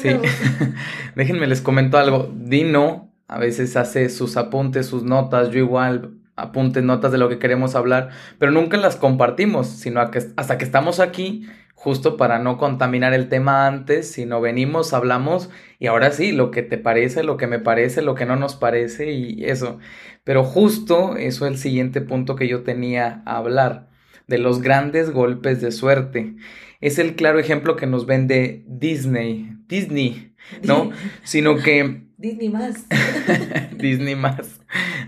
Sí. 0.00 0.10
Déjenme 1.16 1.46
les 1.46 1.60
comento 1.60 1.98
algo. 1.98 2.30
Dino 2.34 3.12
a 3.26 3.38
veces 3.38 3.76
hace 3.76 4.08
sus 4.10 4.36
apuntes, 4.36 4.86
sus 4.86 5.02
notas, 5.02 5.50
yo 5.50 5.58
igual 5.58 6.14
apuntes, 6.36 6.82
notas 6.84 7.10
de 7.12 7.18
lo 7.18 7.28
que 7.28 7.38
queremos 7.38 7.74
hablar, 7.74 8.10
pero 8.38 8.52
nunca 8.52 8.76
las 8.76 8.96
compartimos, 8.96 9.66
sino 9.66 10.00
hasta 10.00 10.58
que 10.58 10.64
estamos 10.64 11.00
aquí 11.00 11.46
justo 11.78 12.16
para 12.16 12.40
no 12.40 12.58
contaminar 12.58 13.14
el 13.14 13.28
tema 13.28 13.68
antes, 13.68 14.10
sino 14.10 14.40
venimos, 14.40 14.92
hablamos 14.92 15.48
y 15.78 15.86
ahora 15.86 16.10
sí, 16.10 16.32
lo 16.32 16.50
que 16.50 16.64
te 16.64 16.76
parece, 16.76 17.22
lo 17.22 17.36
que 17.36 17.46
me 17.46 17.60
parece, 17.60 18.02
lo 18.02 18.16
que 18.16 18.26
no 18.26 18.34
nos 18.34 18.56
parece 18.56 19.12
y 19.12 19.44
eso. 19.44 19.78
Pero 20.24 20.42
justo 20.42 21.16
eso 21.16 21.46
es 21.46 21.52
el 21.52 21.56
siguiente 21.56 22.00
punto 22.00 22.34
que 22.34 22.48
yo 22.48 22.64
tenía 22.64 23.22
a 23.26 23.36
hablar, 23.36 23.90
de 24.26 24.38
los 24.38 24.60
grandes 24.60 25.10
golpes 25.12 25.60
de 25.60 25.70
suerte. 25.70 26.34
Es 26.80 26.98
el 26.98 27.14
claro 27.14 27.38
ejemplo 27.38 27.76
que 27.76 27.86
nos 27.86 28.06
vende 28.06 28.64
Disney, 28.66 29.48
Disney, 29.68 30.34
¿no? 30.64 30.90
sino 31.22 31.58
que... 31.58 32.08
Disney 32.16 32.48
más. 32.48 32.86
Disney 33.78 34.16
más, 34.16 34.60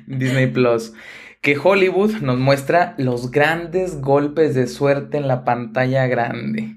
Disney 0.06 0.46
Plus 0.46 0.92
que 1.40 1.56
Hollywood 1.56 2.16
nos 2.20 2.38
muestra 2.38 2.94
los 2.98 3.30
grandes 3.30 4.00
golpes 4.00 4.54
de 4.54 4.66
suerte 4.66 5.16
en 5.16 5.26
la 5.26 5.44
pantalla 5.44 6.06
grande. 6.06 6.76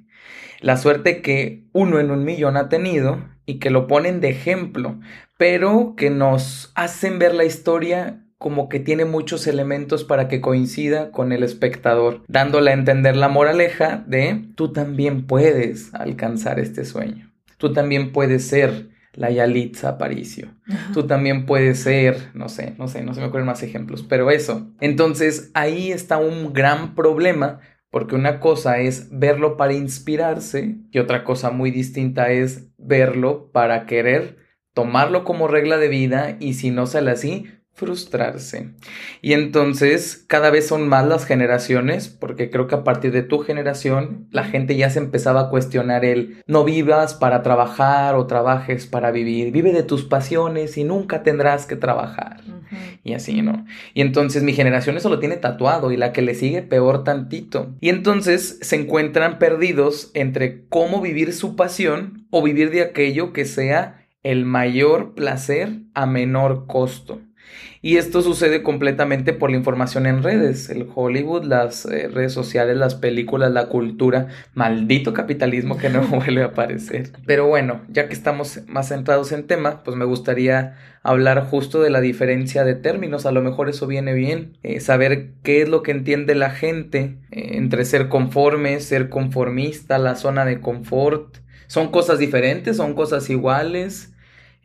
La 0.62 0.78
suerte 0.78 1.22
que 1.22 1.66
uno 1.74 2.00
en 2.00 2.12
un 2.12 2.24
millón 2.24 2.56
ha 2.56 2.70
tenido 2.70 3.20
y 3.46 3.60
que 3.60 3.70
lo 3.70 3.88
ponen 3.88 4.22
de 4.22 4.30
ejemplo, 4.30 5.00
pero 5.38 5.96
que 5.98 6.10
nos 6.10 6.72
hacen 6.76 7.20
ver 7.20 7.36
la 7.36 7.44
historia 7.44 8.22
como 8.38 8.70
que 8.70 8.80
tiene 8.80 9.06
muchos 9.06 9.48
elementos 9.48 10.06
para 10.06 10.28
que 10.28 10.42
coincida 10.42 11.12
con 11.12 11.32
el 11.34 11.44
espectador, 11.44 12.24
dándole 12.28 12.72
a 12.72 12.74
entender 12.74 13.18
la 13.18 13.30
moraleja 13.30 14.04
de 14.08 14.46
tú 14.56 14.72
también 14.72 15.28
puedes 15.28 15.94
alcanzar 15.94 16.60
este 16.60 16.86
sueño. 16.86 17.34
Tú 17.58 17.74
también 17.74 18.12
puedes 18.12 18.48
ser 18.48 18.90
la 19.14 19.30
Yalitza 19.30 19.90
Aparicio. 19.90 20.50
Tú 20.94 21.06
también 21.08 21.46
puedes 21.46 21.80
ser, 21.80 22.32
no 22.34 22.50
sé, 22.50 22.76
no 22.78 22.88
sé, 22.88 23.04
no 23.04 23.14
se 23.14 23.22
me 23.22 23.28
ocurren 23.28 23.46
más 23.46 23.64
ejemplos, 23.64 24.04
pero 24.04 24.32
eso. 24.32 24.72
Entonces 24.80 25.52
ahí 25.54 25.92
está 25.92 26.18
un 26.18 26.54
gran 26.54 26.96
problema 26.96 27.60
porque 27.90 28.16
una 28.16 28.40
cosa 28.40 28.80
es 28.80 29.10
verlo 29.12 29.56
para 29.56 29.74
inspirarse 29.74 30.78
y 30.92 30.98
otra 30.98 31.24
cosa 31.24 31.52
muy 31.52 31.70
distinta 31.70 32.32
es 32.32 32.72
verlo 32.78 33.52
para 33.52 33.86
querer 33.86 34.38
tomarlo 34.74 35.24
como 35.24 35.48
regla 35.48 35.78
de 35.78 35.90
vida 35.90 36.38
y 36.40 36.56
si 36.56 36.72
no 36.72 36.88
sale 36.88 37.12
así, 37.12 37.46
frustrarse. 37.74 38.70
Y 39.22 39.34
entonces 39.34 40.24
cada 40.28 40.52
vez 40.52 40.68
son 40.68 40.88
más 40.88 41.08
las 41.08 41.26
generaciones, 41.26 42.08
porque 42.08 42.50
creo 42.50 42.68
que 42.68 42.76
a 42.76 42.84
partir 42.84 43.12
de 43.12 43.24
tu 43.24 43.40
generación 43.40 44.28
la 44.32 44.44
gente 44.44 44.76
ya 44.76 44.90
se 44.90 45.00
empezaba 45.00 45.42
a 45.42 45.50
cuestionar 45.50 46.06
el 46.06 46.44
no 46.46 46.64
vivas 46.64 47.16
para 47.16 47.42
trabajar 47.42 48.16
o 48.16 48.28
trabajes 48.28 48.86
para 48.86 49.12
vivir, 49.12 49.52
vive 49.52 49.74
de 49.74 49.84
tus 49.84 50.04
pasiones 50.04 50.78
y 50.78 50.84
nunca 50.84 51.24
tendrás 51.24 51.66
que 51.66 51.76
trabajar. 51.76 52.42
Y 53.04 53.14
así, 53.14 53.42
¿no? 53.42 53.66
Y 53.94 54.02
entonces 54.02 54.44
mi 54.44 54.54
generación 54.54 54.96
eso 54.96 55.10
lo 55.10 55.20
tiene 55.20 55.38
tatuado 55.38 55.92
y 55.92 55.98
la 55.98 56.14
que 56.14 56.22
le 56.22 56.36
sigue 56.36 56.62
peor 56.62 57.04
tantito. 57.04 57.76
Y 57.82 57.90
entonces 57.90 58.60
se 58.62 58.76
encuentran 58.76 59.40
perdidos 59.40 60.12
entre 60.14 60.66
cómo 60.68 61.02
vivir 61.02 61.34
su 61.34 61.56
pasión 61.56 62.28
o 62.30 62.42
vivir 62.42 62.72
de 62.72 62.82
aquello 62.82 63.34
que 63.34 63.46
sea 63.46 64.04
el 64.24 64.46
mayor 64.46 65.14
placer 65.16 65.82
a 65.94 66.06
menor 66.06 66.66
costo. 66.66 67.22
Y 67.86 67.98
esto 67.98 68.22
sucede 68.22 68.64
completamente 68.64 69.34
por 69.34 69.52
la 69.52 69.58
información 69.58 70.06
en 70.06 70.24
redes, 70.24 70.70
el 70.70 70.88
Hollywood, 70.96 71.44
las 71.44 71.86
eh, 71.86 72.08
redes 72.08 72.32
sociales, 72.32 72.78
las 72.78 72.96
películas, 72.96 73.52
la 73.52 73.66
cultura, 73.66 74.30
maldito 74.54 75.12
capitalismo 75.14 75.78
que 75.78 75.90
no 75.90 76.02
vuelve 76.08 76.44
a 76.44 76.48
aparecer. 76.48 77.12
Pero 77.26 77.48
bueno, 77.48 77.82
ya 77.90 78.08
que 78.08 78.14
estamos 78.14 78.62
más 78.68 78.88
centrados 78.88 79.34
en 79.34 79.48
tema, 79.48 79.84
pues 79.84 79.98
me 79.98 80.06
gustaría 80.06 80.78
hablar 81.04 81.46
justo 81.50 81.82
de 81.82 81.90
la 81.90 82.00
diferencia 82.00 82.64
de 82.64 82.76
términos, 82.76 83.26
a 83.26 83.34
lo 83.34 83.42
mejor 83.42 83.68
eso 83.68 83.86
viene 83.86 84.14
bien, 84.14 84.58
eh, 84.64 84.80
saber 84.80 85.32
qué 85.44 85.62
es 85.62 85.68
lo 85.68 85.84
que 85.84 85.92
entiende 85.92 86.36
la 86.36 86.52
gente 86.52 87.18
eh, 87.32 87.58
entre 87.58 87.84
ser 87.84 88.08
conforme, 88.08 88.80
ser 88.80 89.10
conformista, 89.10 89.98
la 89.98 90.16
zona 90.16 90.46
de 90.46 90.62
confort. 90.62 91.40
¿Son 91.68 91.92
cosas 91.92 92.18
diferentes? 92.18 92.78
¿Son 92.78 92.94
cosas 92.94 93.30
iguales? 93.30 94.13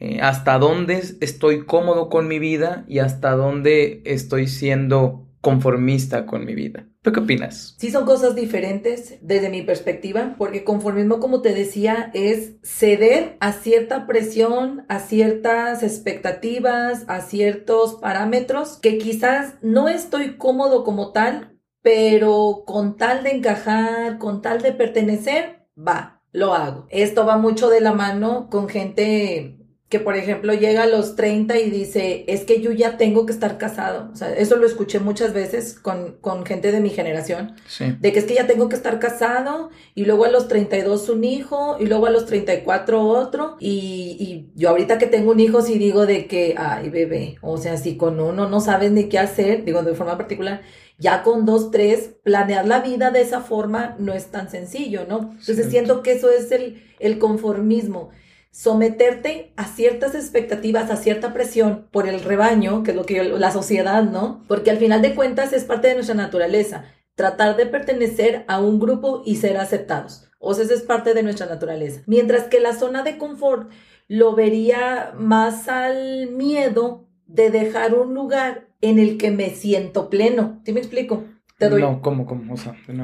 Eh, 0.01 0.21
hasta 0.21 0.59
dónde 0.59 1.03
estoy 1.21 1.65
cómodo 1.67 2.09
con 2.09 2.29
mi 2.29 2.39
vida 2.39 2.85
y 2.87 3.01
hasta 3.01 3.33
dónde 3.33 4.03
estoy 4.05 4.47
siendo 4.47 5.29
conformista 5.41 6.27
con 6.27 6.45
mi 6.45 6.55
vida. 6.55 6.87
¿Tú 7.03 7.13
qué 7.13 7.21
opinas? 7.21 7.75
Sí, 7.79 7.91
son 7.91 8.05
cosas 8.05 8.35
diferentes 8.35 9.19
desde 9.23 9.51
mi 9.51 9.63
perspectiva, 9.63 10.35
porque 10.37 10.65
conformismo, 10.65 11.21
como 11.21 11.43
te 11.43 11.55
decía, 11.55 12.11
es 12.13 12.57
ceder 12.63 13.37
a 13.41 13.53
cierta 13.53 14.07
presión, 14.07 14.85
a 14.89 14.99
ciertas 14.99 15.83
expectativas, 15.83 17.05
a 17.09 17.21
ciertos 17.21 17.95
parámetros 17.95 18.79
que 18.79 18.99
quizás 18.99 19.55
no 19.63 19.89
estoy 19.89 20.37
cómodo 20.37 20.85
como 20.85 21.13
tal, 21.13 21.57
pero 21.83 22.65
con 22.67 22.97
tal 22.97 23.23
de 23.23 23.31
encajar, 23.31 24.19
con 24.19 24.43
tal 24.43 24.61
de 24.61 24.73
pertenecer, 24.73 25.67
va, 25.77 26.23
lo 26.33 26.55
hago. 26.55 26.87
Esto 26.91 27.25
va 27.25 27.39
mucho 27.39 27.71
de 27.71 27.81
la 27.81 27.93
mano 27.93 28.49
con 28.51 28.69
gente 28.69 29.58
que 29.89 30.01
por 30.01 30.17
ejemplo 30.17 30.53
llega 30.53 30.83
a 30.83 30.87
los 30.87 31.17
30 31.17 31.59
y 31.59 31.71
dice, 31.71 32.25
es 32.29 32.45
que 32.45 32.61
yo 32.61 32.73
ya 32.73 32.99
tengo 32.99 33.25
que 33.25 33.33
estar 33.33 33.57
casado. 33.57 34.11
O 34.13 34.17
sea, 34.17 34.35
eso 34.35 34.57
lo 34.57 34.67
escuché 34.67 35.01
muchas 35.01 35.33
veces 35.33 35.79
con, 35.81 36.19
con 36.21 36.45
gente 36.45 36.73
de 36.73 36.81
mi 36.81 36.91
generación. 36.91 37.55
De 38.01 38.13
que 38.13 38.19
es 38.19 38.27
que 38.27 38.35
ya 38.35 38.47
tengo 38.47 38.69
que 38.69 38.77
estar 38.77 38.99
casado 38.99 39.71
y 39.95 40.05
luego 40.05 40.27
a 40.27 40.29
los 40.29 40.47
32 40.47 41.09
un 41.09 41.25
hijo 41.25 41.79
y 41.81 41.87
luego 41.87 42.05
a 42.05 42.11
los 42.11 42.27
34 42.27 43.01
otro. 43.01 43.57
Y, 43.61 44.17
y 44.21 44.51
yo 44.61 44.69
ahorita 44.69 44.99
que 44.99 45.07
tengo 45.07 45.31
un 45.31 45.41
hijo 45.41 45.63
sí 45.63 45.79
digo 45.79 46.05
de 46.05 46.27
que, 46.27 46.55
ay 46.59 46.91
bebé, 46.91 47.39
o 47.41 47.57
sea, 47.57 47.79
si 47.79 47.97
con 47.97 48.21
uno 48.21 48.47
no 48.47 48.61
sabes 48.61 48.91
ni 48.91 49.05
qué 49.05 49.19
hacer, 49.19 49.65
digo 49.65 49.83
de 49.83 49.95
forma 49.95 50.19
particular, 50.19 50.61
ya 50.99 51.23
con 51.23 51.47
dos, 51.47 51.71
tres, 51.71 52.11
planear 52.25 52.67
la 52.67 52.81
vida 52.81 53.11
de 53.11 53.23
esa 53.23 53.41
forma 53.41 53.97
no 53.99 54.13
es 54.13 54.27
tan 54.27 54.51
sencillo, 54.51 55.07
¿no? 55.09 55.31
Entonces 55.39 55.71
siento 55.71 56.03
que 56.03 56.13
eso 56.13 56.31
es 56.31 56.53
el, 56.53 56.83
el 56.99 57.19
conformismo 57.19 58.11
someterte 58.59 59.53
a 59.55 59.67
ciertas 59.67 60.17
expectativas, 60.17 60.91
a 60.91 60.97
cierta 60.97 61.33
presión 61.33 61.87
por 61.93 62.09
el 62.09 62.19
rebaño, 62.19 62.83
que 62.83 62.91
es 62.91 62.97
lo 62.97 63.07
que 63.07 63.23
la 63.23 63.53
sociedad, 63.53 64.03
¿no? 64.03 64.43
Porque 64.49 64.73
al 64.73 64.79
final 64.79 65.01
de 65.01 65.15
cuentas 65.15 65.53
es 65.53 65.63
parte 65.63 65.87
de 65.87 65.95
nuestra 65.95 66.17
naturaleza, 66.17 66.87
tratar 67.15 67.57
de 67.57 67.67
pertenecer 67.67 68.45
a 68.49 68.59
un 68.59 68.81
grupo 68.81 69.23
y 69.25 69.37
ser 69.37 69.59
aceptados. 69.59 70.29
O 70.41 70.55
sea, 70.55 70.65
eso 70.65 70.75
es 70.75 70.83
parte 70.83 71.15
de 71.15 71.23
nuestra 71.23 71.47
naturaleza. 71.47 72.03
Mientras 72.07 72.49
que 72.49 72.59
la 72.59 72.75
zona 72.75 73.05
de 73.05 73.17
confort 73.17 73.71
lo 74.09 74.35
vería 74.35 75.13
más 75.17 75.69
al 75.69 76.33
miedo 76.33 77.07
de 77.29 77.51
dejar 77.51 77.95
un 77.95 78.13
lugar 78.13 78.67
en 78.81 78.99
el 78.99 79.19
que 79.19 79.31
me 79.31 79.51
siento 79.51 80.11
pleno. 80.11 80.63
¿Sí 80.65 80.73
me 80.73 80.81
explico? 80.81 81.23
Te 81.59 81.69
doy... 81.69 81.81
No, 81.81 82.03
¿cómo, 82.03 82.27
cómo? 82.27 82.57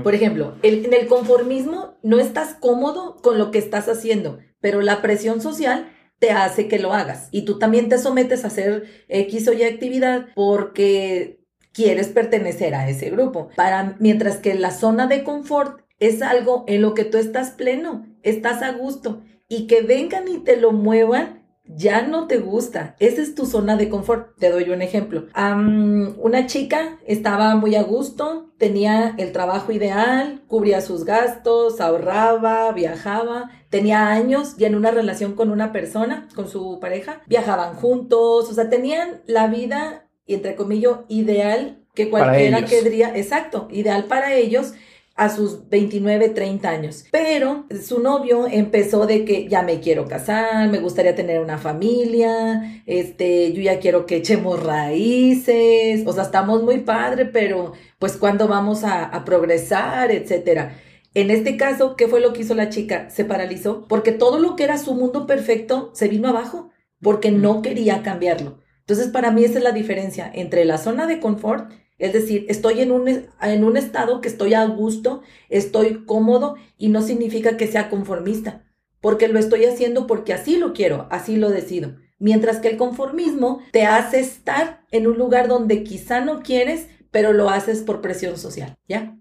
Por 0.02 0.14
ejemplo, 0.16 0.54
en 0.62 0.92
el 0.92 1.06
conformismo 1.06 1.96
no 2.02 2.18
estás 2.18 2.54
cómodo 2.54 3.16
con 3.22 3.38
lo 3.38 3.52
que 3.52 3.58
estás 3.58 3.88
haciendo, 3.88 4.38
pero 4.64 4.80
la 4.80 5.02
presión 5.02 5.42
social 5.42 5.92
te 6.18 6.30
hace 6.30 6.68
que 6.68 6.78
lo 6.78 6.94
hagas 6.94 7.28
y 7.30 7.44
tú 7.44 7.58
también 7.58 7.90
te 7.90 7.98
sometes 7.98 8.44
a 8.44 8.46
hacer 8.46 8.84
X 9.08 9.46
o 9.48 9.52
Y 9.52 9.62
actividad 9.62 10.28
porque 10.34 11.44
quieres 11.74 12.08
pertenecer 12.08 12.74
a 12.74 12.88
ese 12.88 13.10
grupo. 13.10 13.50
Para 13.56 13.94
mientras 13.98 14.38
que 14.38 14.54
la 14.54 14.70
zona 14.70 15.06
de 15.06 15.22
confort 15.22 15.82
es 16.00 16.22
algo 16.22 16.64
en 16.66 16.80
lo 16.80 16.94
que 16.94 17.04
tú 17.04 17.18
estás 17.18 17.50
pleno, 17.50 18.06
estás 18.22 18.62
a 18.62 18.72
gusto 18.72 19.20
y 19.50 19.66
que 19.66 19.82
vengan 19.82 20.28
y 20.28 20.38
te 20.38 20.56
lo 20.56 20.72
muevan 20.72 21.43
ya 21.66 22.02
no 22.02 22.26
te 22.26 22.38
gusta. 22.38 22.94
Esa 22.98 23.22
es 23.22 23.34
tu 23.34 23.46
zona 23.46 23.76
de 23.76 23.88
confort. 23.88 24.36
Te 24.38 24.50
doy 24.50 24.70
un 24.70 24.82
ejemplo. 24.82 25.26
una 25.34 26.46
chica 26.46 26.98
estaba 27.06 27.56
muy 27.56 27.74
a 27.74 27.82
gusto, 27.82 28.52
tenía 28.58 29.14
el 29.18 29.32
trabajo 29.32 29.72
ideal, 29.72 30.42
cubría 30.46 30.80
sus 30.80 31.04
gastos, 31.04 31.80
ahorraba, 31.80 32.72
viajaba, 32.72 33.50
tenía 33.70 34.08
años 34.08 34.56
ya 34.56 34.66
en 34.66 34.74
una 34.74 34.90
relación 34.90 35.34
con 35.34 35.50
una 35.50 35.72
persona, 35.72 36.28
con 36.34 36.48
su 36.48 36.78
pareja, 36.80 37.22
viajaban 37.26 37.74
juntos, 37.74 38.50
o 38.50 38.54
sea, 38.54 38.70
tenían 38.70 39.22
la 39.26 39.48
vida, 39.48 40.08
entre 40.26 40.56
comillas, 40.56 41.00
ideal 41.08 41.80
que 41.94 42.10
cualquiera 42.10 42.64
querría, 42.64 43.16
exacto, 43.16 43.68
ideal 43.70 44.04
para 44.04 44.34
ellos 44.34 44.74
a 45.14 45.28
sus 45.28 45.68
29, 45.68 46.30
30 46.30 46.68
años. 46.68 47.04
Pero 47.10 47.66
su 47.82 48.00
novio 48.00 48.46
empezó 48.50 49.06
de 49.06 49.24
que 49.24 49.48
ya 49.48 49.62
me 49.62 49.80
quiero 49.80 50.06
casar, 50.06 50.68
me 50.68 50.80
gustaría 50.80 51.14
tener 51.14 51.40
una 51.40 51.58
familia, 51.58 52.82
este, 52.86 53.52
yo 53.52 53.62
ya 53.62 53.78
quiero 53.78 54.06
que 54.06 54.16
echemos 54.16 54.62
raíces, 54.62 56.04
o 56.06 56.12
sea, 56.12 56.24
estamos 56.24 56.62
muy 56.62 56.78
padre, 56.78 57.26
pero 57.26 57.72
pues 57.98 58.16
cuando 58.16 58.48
vamos 58.48 58.84
a, 58.84 59.04
a 59.04 59.24
progresar, 59.24 60.10
etcétera. 60.10 60.76
En 61.14 61.30
este 61.30 61.56
caso, 61.56 61.94
¿qué 61.94 62.08
fue 62.08 62.20
lo 62.20 62.32
que 62.32 62.42
hizo 62.42 62.54
la 62.54 62.70
chica? 62.70 63.08
Se 63.08 63.24
paralizó 63.24 63.86
porque 63.86 64.10
todo 64.10 64.40
lo 64.40 64.56
que 64.56 64.64
era 64.64 64.78
su 64.78 64.94
mundo 64.94 65.26
perfecto 65.26 65.90
se 65.94 66.08
vino 66.08 66.28
abajo 66.28 66.70
porque 67.00 67.30
no 67.30 67.62
quería 67.62 68.02
cambiarlo. 68.02 68.58
Entonces, 68.80 69.08
para 69.08 69.30
mí 69.30 69.44
esa 69.44 69.58
es 69.58 69.64
la 69.64 69.72
diferencia 69.72 70.30
entre 70.34 70.64
la 70.64 70.76
zona 70.78 71.06
de 71.06 71.20
confort, 71.20 71.70
es 71.98 72.12
decir, 72.12 72.46
estoy 72.48 72.80
en 72.80 72.90
un, 72.90 73.08
en 73.08 73.64
un 73.64 73.76
estado 73.76 74.20
que 74.20 74.28
estoy 74.28 74.54
a 74.54 74.64
gusto, 74.64 75.22
estoy 75.48 76.04
cómodo 76.04 76.56
y 76.76 76.88
no 76.88 77.02
significa 77.02 77.56
que 77.56 77.66
sea 77.66 77.88
conformista, 77.88 78.64
porque 79.00 79.28
lo 79.28 79.38
estoy 79.38 79.64
haciendo 79.64 80.06
porque 80.06 80.32
así 80.32 80.56
lo 80.56 80.72
quiero, 80.72 81.06
así 81.10 81.36
lo 81.36 81.50
decido. 81.50 81.96
Mientras 82.18 82.58
que 82.58 82.68
el 82.68 82.76
conformismo 82.76 83.60
te 83.70 83.84
hace 83.84 84.20
estar 84.20 84.84
en 84.90 85.06
un 85.06 85.18
lugar 85.18 85.48
donde 85.48 85.82
quizá 85.82 86.20
no 86.20 86.42
quieres, 86.42 86.88
pero 87.10 87.32
lo 87.32 87.50
haces 87.50 87.82
por 87.82 88.00
presión 88.00 88.38
social, 88.38 88.76
¿ya? 88.88 89.16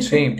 Sí, 0.00 0.36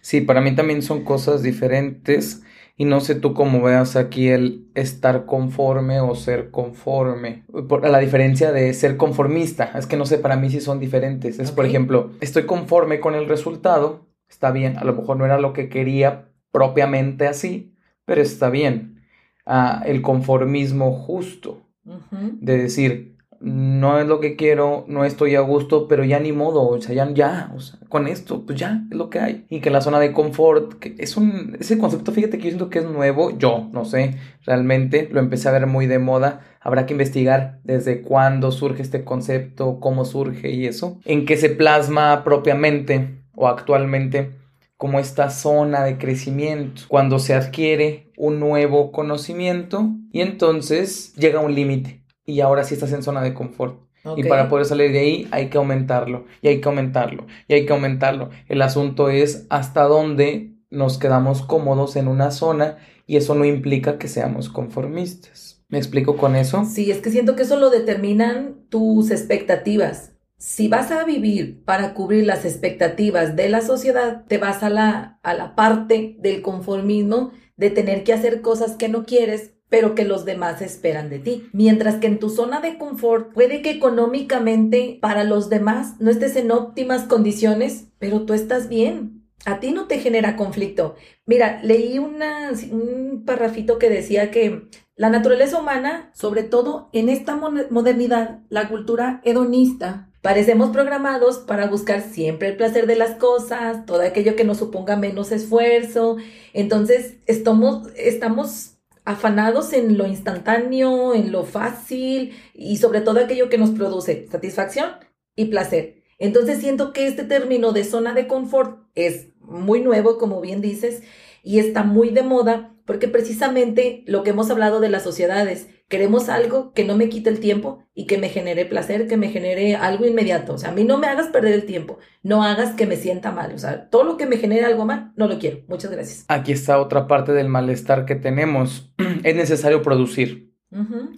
sí, 0.00 0.20
para 0.22 0.40
mí 0.40 0.54
también 0.54 0.82
son 0.82 1.04
cosas 1.04 1.42
diferentes 1.42 2.42
y 2.80 2.84
no 2.84 3.00
sé 3.00 3.16
tú 3.16 3.34
cómo 3.34 3.60
veas 3.60 3.96
aquí 3.96 4.28
el 4.28 4.68
estar 4.74 5.26
conforme 5.26 6.00
o 6.00 6.14
ser 6.14 6.52
conforme. 6.52 7.42
Por, 7.68 7.86
la 7.86 7.98
diferencia 7.98 8.52
de 8.52 8.72
ser 8.72 8.96
conformista, 8.96 9.72
es 9.74 9.86
que 9.86 9.96
no 9.96 10.06
sé, 10.06 10.16
para 10.18 10.36
mí 10.36 10.48
sí 10.48 10.60
son 10.60 10.78
diferentes. 10.78 11.40
Es, 11.40 11.50
por 11.50 11.66
ejemplo, 11.66 12.12
estoy 12.20 12.46
conforme 12.46 13.00
con 13.00 13.16
el 13.16 13.28
resultado, 13.28 14.06
está 14.30 14.52
bien, 14.52 14.78
a 14.78 14.84
lo 14.84 14.94
mejor 14.94 15.16
no 15.16 15.24
era 15.24 15.40
lo 15.40 15.52
que 15.52 15.68
quería 15.68 16.28
propiamente 16.52 17.26
así, 17.26 17.74
pero 18.04 18.22
está 18.22 18.48
bien. 18.48 19.02
Ah, 19.44 19.82
el 19.84 20.00
conformismo 20.00 20.92
justo, 20.92 21.66
de 22.12 22.58
decir, 22.58 23.16
no 23.40 24.00
es 24.00 24.06
lo 24.06 24.20
que 24.20 24.36
quiero, 24.36 24.84
no 24.88 25.04
estoy 25.04 25.36
a 25.36 25.40
gusto, 25.40 25.86
pero 25.86 26.04
ya 26.04 26.18
ni 26.18 26.32
modo, 26.32 26.66
o 26.66 26.80
sea, 26.80 26.94
ya, 26.94 27.08
ya, 27.12 27.52
o 27.54 27.60
sea, 27.60 27.78
con 27.88 28.08
esto, 28.08 28.44
pues 28.44 28.58
ya, 28.58 28.82
es 28.90 28.96
lo 28.96 29.10
que 29.10 29.20
hay. 29.20 29.46
Y 29.48 29.60
que 29.60 29.70
la 29.70 29.80
zona 29.80 30.00
de 30.00 30.12
confort, 30.12 30.74
que 30.74 30.96
es 30.98 31.16
un, 31.16 31.56
ese 31.60 31.78
concepto, 31.78 32.12
fíjate 32.12 32.38
que 32.38 32.44
yo 32.44 32.50
siento 32.50 32.70
que 32.70 32.80
es 32.80 32.84
nuevo, 32.84 33.36
yo, 33.38 33.68
no 33.72 33.84
sé, 33.84 34.16
realmente 34.44 35.08
lo 35.12 35.20
empecé 35.20 35.48
a 35.48 35.52
ver 35.52 35.66
muy 35.66 35.86
de 35.86 35.98
moda, 35.98 36.40
habrá 36.60 36.86
que 36.86 36.94
investigar 36.94 37.60
desde 37.64 38.02
cuándo 38.02 38.50
surge 38.50 38.82
este 38.82 39.04
concepto, 39.04 39.78
cómo 39.80 40.04
surge 40.04 40.50
y 40.50 40.66
eso, 40.66 40.98
en 41.04 41.24
qué 41.24 41.36
se 41.36 41.50
plasma 41.50 42.24
propiamente 42.24 43.22
o 43.34 43.46
actualmente 43.46 44.32
como 44.76 45.00
esta 45.00 45.30
zona 45.30 45.82
de 45.82 45.98
crecimiento, 45.98 46.82
cuando 46.88 47.18
se 47.18 47.34
adquiere 47.34 48.12
un 48.16 48.38
nuevo 48.38 48.92
conocimiento 48.92 49.90
y 50.12 50.20
entonces 50.20 51.14
llega 51.14 51.40
un 51.40 51.54
límite 51.54 51.98
y 52.28 52.42
ahora 52.42 52.62
sí 52.62 52.74
estás 52.74 52.92
en 52.92 53.02
zona 53.02 53.22
de 53.22 53.32
confort. 53.32 53.80
Y 54.16 54.24
para 54.24 54.48
poder 54.48 54.66
salir 54.66 54.92
de 54.92 54.98
ahí 55.00 55.28
hay 55.30 55.48
que 55.48 55.58
aumentarlo, 55.58 56.26
y 56.42 56.48
hay 56.48 56.60
que 56.60 56.68
aumentarlo, 56.68 57.26
y 57.48 57.54
hay 57.54 57.66
que 57.66 57.72
aumentarlo. 57.72 58.30
El 58.48 58.62
asunto 58.62 59.08
es 59.08 59.46
hasta 59.48 59.84
dónde 59.84 60.54
nos 60.70 60.98
quedamos 60.98 61.42
cómodos 61.42 61.96
en 61.96 62.06
una 62.06 62.30
zona 62.30 62.76
y 63.06 63.16
eso 63.16 63.34
no 63.34 63.46
implica 63.46 63.98
que 63.98 64.08
seamos 64.08 64.50
conformistas. 64.50 65.64
¿Me 65.68 65.78
explico 65.78 66.16
con 66.16 66.36
eso? 66.36 66.64
Sí, 66.64 66.90
es 66.90 66.98
que 66.98 67.10
siento 67.10 67.34
que 67.34 67.42
eso 67.42 67.56
lo 67.58 67.70
determinan 67.70 68.66
tus 68.68 69.10
expectativas. 69.10 70.12
Si 70.36 70.68
vas 70.68 70.90
a 70.92 71.04
vivir 71.04 71.64
para 71.64 71.94
cubrir 71.94 72.26
las 72.26 72.44
expectativas 72.44 73.36
de 73.36 73.48
la 73.48 73.62
sociedad, 73.62 74.24
te 74.28 74.38
vas 74.38 74.62
a 74.62 74.70
la, 74.70 75.18
a 75.22 75.34
la 75.34 75.54
parte 75.54 76.16
del 76.20 76.42
conformismo 76.42 77.32
de 77.56 77.70
tener 77.70 78.04
que 78.04 78.12
hacer 78.12 78.42
cosas 78.42 78.76
que 78.76 78.88
no 78.88 79.04
quieres 79.04 79.57
pero 79.68 79.94
que 79.94 80.04
los 80.04 80.24
demás 80.24 80.62
esperan 80.62 81.10
de 81.10 81.18
ti. 81.18 81.48
Mientras 81.52 81.96
que 81.96 82.06
en 82.06 82.18
tu 82.18 82.30
zona 82.30 82.60
de 82.60 82.78
confort 82.78 83.32
puede 83.32 83.62
que 83.62 83.70
económicamente 83.70 84.98
para 85.00 85.24
los 85.24 85.48
demás 85.48 85.94
no 86.00 86.10
estés 86.10 86.36
en 86.36 86.50
óptimas 86.50 87.04
condiciones, 87.04 87.88
pero 87.98 88.22
tú 88.22 88.34
estás 88.34 88.68
bien. 88.68 89.26
A 89.44 89.60
ti 89.60 89.70
no 89.70 89.86
te 89.86 89.98
genera 89.98 90.36
conflicto. 90.36 90.96
Mira, 91.24 91.60
leí 91.62 91.98
una, 91.98 92.50
un 92.70 93.24
parrafito 93.24 93.78
que 93.78 93.88
decía 93.88 94.30
que 94.30 94.68
la 94.96 95.10
naturaleza 95.10 95.60
humana, 95.60 96.10
sobre 96.12 96.42
todo 96.42 96.88
en 96.92 97.08
esta 97.08 97.36
modernidad, 97.36 98.40
la 98.48 98.68
cultura 98.68 99.20
hedonista, 99.24 100.10
parecemos 100.22 100.70
programados 100.70 101.38
para 101.38 101.68
buscar 101.68 102.02
siempre 102.02 102.48
el 102.48 102.56
placer 102.56 102.88
de 102.88 102.96
las 102.96 103.12
cosas, 103.12 103.86
todo 103.86 104.00
aquello 104.02 104.34
que 104.34 104.42
nos 104.42 104.58
suponga 104.58 104.96
menos 104.96 105.30
esfuerzo. 105.30 106.16
Entonces, 106.52 107.18
estamos, 107.26 107.86
estamos 107.96 108.77
afanados 109.08 109.72
en 109.72 109.96
lo 109.96 110.06
instantáneo, 110.06 111.14
en 111.14 111.32
lo 111.32 111.44
fácil 111.44 112.34
y 112.52 112.76
sobre 112.76 113.00
todo 113.00 113.20
aquello 113.20 113.48
que 113.48 113.56
nos 113.56 113.70
produce 113.70 114.28
satisfacción 114.30 114.90
y 115.34 115.46
placer. 115.46 116.02
Entonces 116.18 116.58
siento 116.58 116.92
que 116.92 117.06
este 117.06 117.24
término 117.24 117.72
de 117.72 117.84
zona 117.84 118.12
de 118.12 118.26
confort 118.26 118.80
es 118.94 119.28
muy 119.40 119.80
nuevo, 119.80 120.18
como 120.18 120.42
bien 120.42 120.60
dices, 120.60 121.02
y 121.42 121.58
está 121.58 121.84
muy 121.84 122.10
de 122.10 122.22
moda 122.22 122.74
porque 122.88 123.06
precisamente 123.06 124.02
lo 124.06 124.22
que 124.22 124.30
hemos 124.30 124.50
hablado 124.50 124.80
de 124.80 124.88
las 124.88 125.02
sociedades, 125.02 125.68
queremos 125.88 126.30
algo 126.30 126.72
que 126.72 126.86
no 126.86 126.96
me 126.96 127.10
quite 127.10 127.28
el 127.28 127.38
tiempo 127.38 127.84
y 127.94 128.06
que 128.06 128.16
me 128.16 128.30
genere 128.30 128.64
placer, 128.64 129.06
que 129.06 129.18
me 129.18 129.28
genere 129.28 129.76
algo 129.76 130.06
inmediato. 130.06 130.54
O 130.54 130.58
sea, 130.58 130.70
a 130.70 130.72
mí 130.72 130.84
no 130.84 130.96
me 130.96 131.06
hagas 131.06 131.26
perder 131.26 131.52
el 131.52 131.66
tiempo, 131.66 131.98
no 132.22 132.42
hagas 132.42 132.74
que 132.74 132.86
me 132.86 132.96
sienta 132.96 133.30
mal. 133.30 133.52
O 133.52 133.58
sea, 133.58 133.90
todo 133.90 134.04
lo 134.04 134.16
que 134.16 134.24
me 134.24 134.38
genere 134.38 134.64
algo 134.64 134.86
mal, 134.86 135.12
no 135.16 135.28
lo 135.28 135.38
quiero. 135.38 135.58
Muchas 135.68 135.90
gracias. 135.90 136.24
Aquí 136.28 136.50
está 136.50 136.80
otra 136.80 137.06
parte 137.06 137.32
del 137.32 137.50
malestar 137.50 138.06
que 138.06 138.14
tenemos. 138.14 138.90
es 139.22 139.36
necesario 139.36 139.82
producir. 139.82 140.54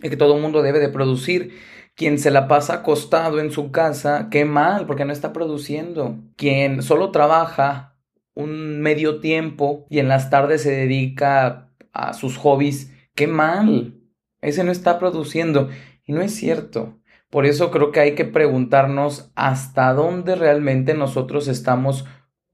Es 0.03 0.11
que 0.11 0.17
todo 0.17 0.35
el 0.35 0.43
mundo 0.43 0.63
debe 0.63 0.81
de 0.81 0.89
producir. 0.89 1.53
Quien 1.95 2.19
se 2.19 2.33
la 2.33 2.49
pasa 2.49 2.75
acostado 2.75 3.39
en 3.39 3.53
su 3.53 3.71
casa, 3.71 4.27
qué 4.29 4.45
mal, 4.45 4.87
porque 4.87 5.05
no 5.05 5.13
está 5.13 5.33
produciendo. 5.33 6.19
Quien 6.35 6.83
solo 6.83 7.13
trabaja 7.13 7.90
un 8.35 8.81
medio 8.81 9.21
tiempo 9.21 9.87
y 9.91 9.99
en 9.99 10.09
las 10.09 10.31
tardes 10.31 10.63
se 10.63 10.71
dedica 10.71 11.71
a 11.93 12.13
sus 12.15 12.37
hobbies, 12.37 12.93
qué 13.15 13.27
mal 13.27 14.01
ese 14.43 14.65
no 14.65 14.73
está 14.73 14.99
produciendo. 14.99 15.69
Y 16.05 16.13
no 16.13 16.23
es 16.23 16.35
cierto. 16.35 16.99
Por 17.31 17.47
eso 17.47 17.71
creo 17.71 17.93
que 17.93 18.01
hay 18.01 18.15
que 18.15 18.25
preguntarnos 18.25 19.31
hasta 19.37 19.93
dónde 19.93 20.35
realmente 20.35 20.95
nosotros 20.95 21.47
estamos 21.47 22.05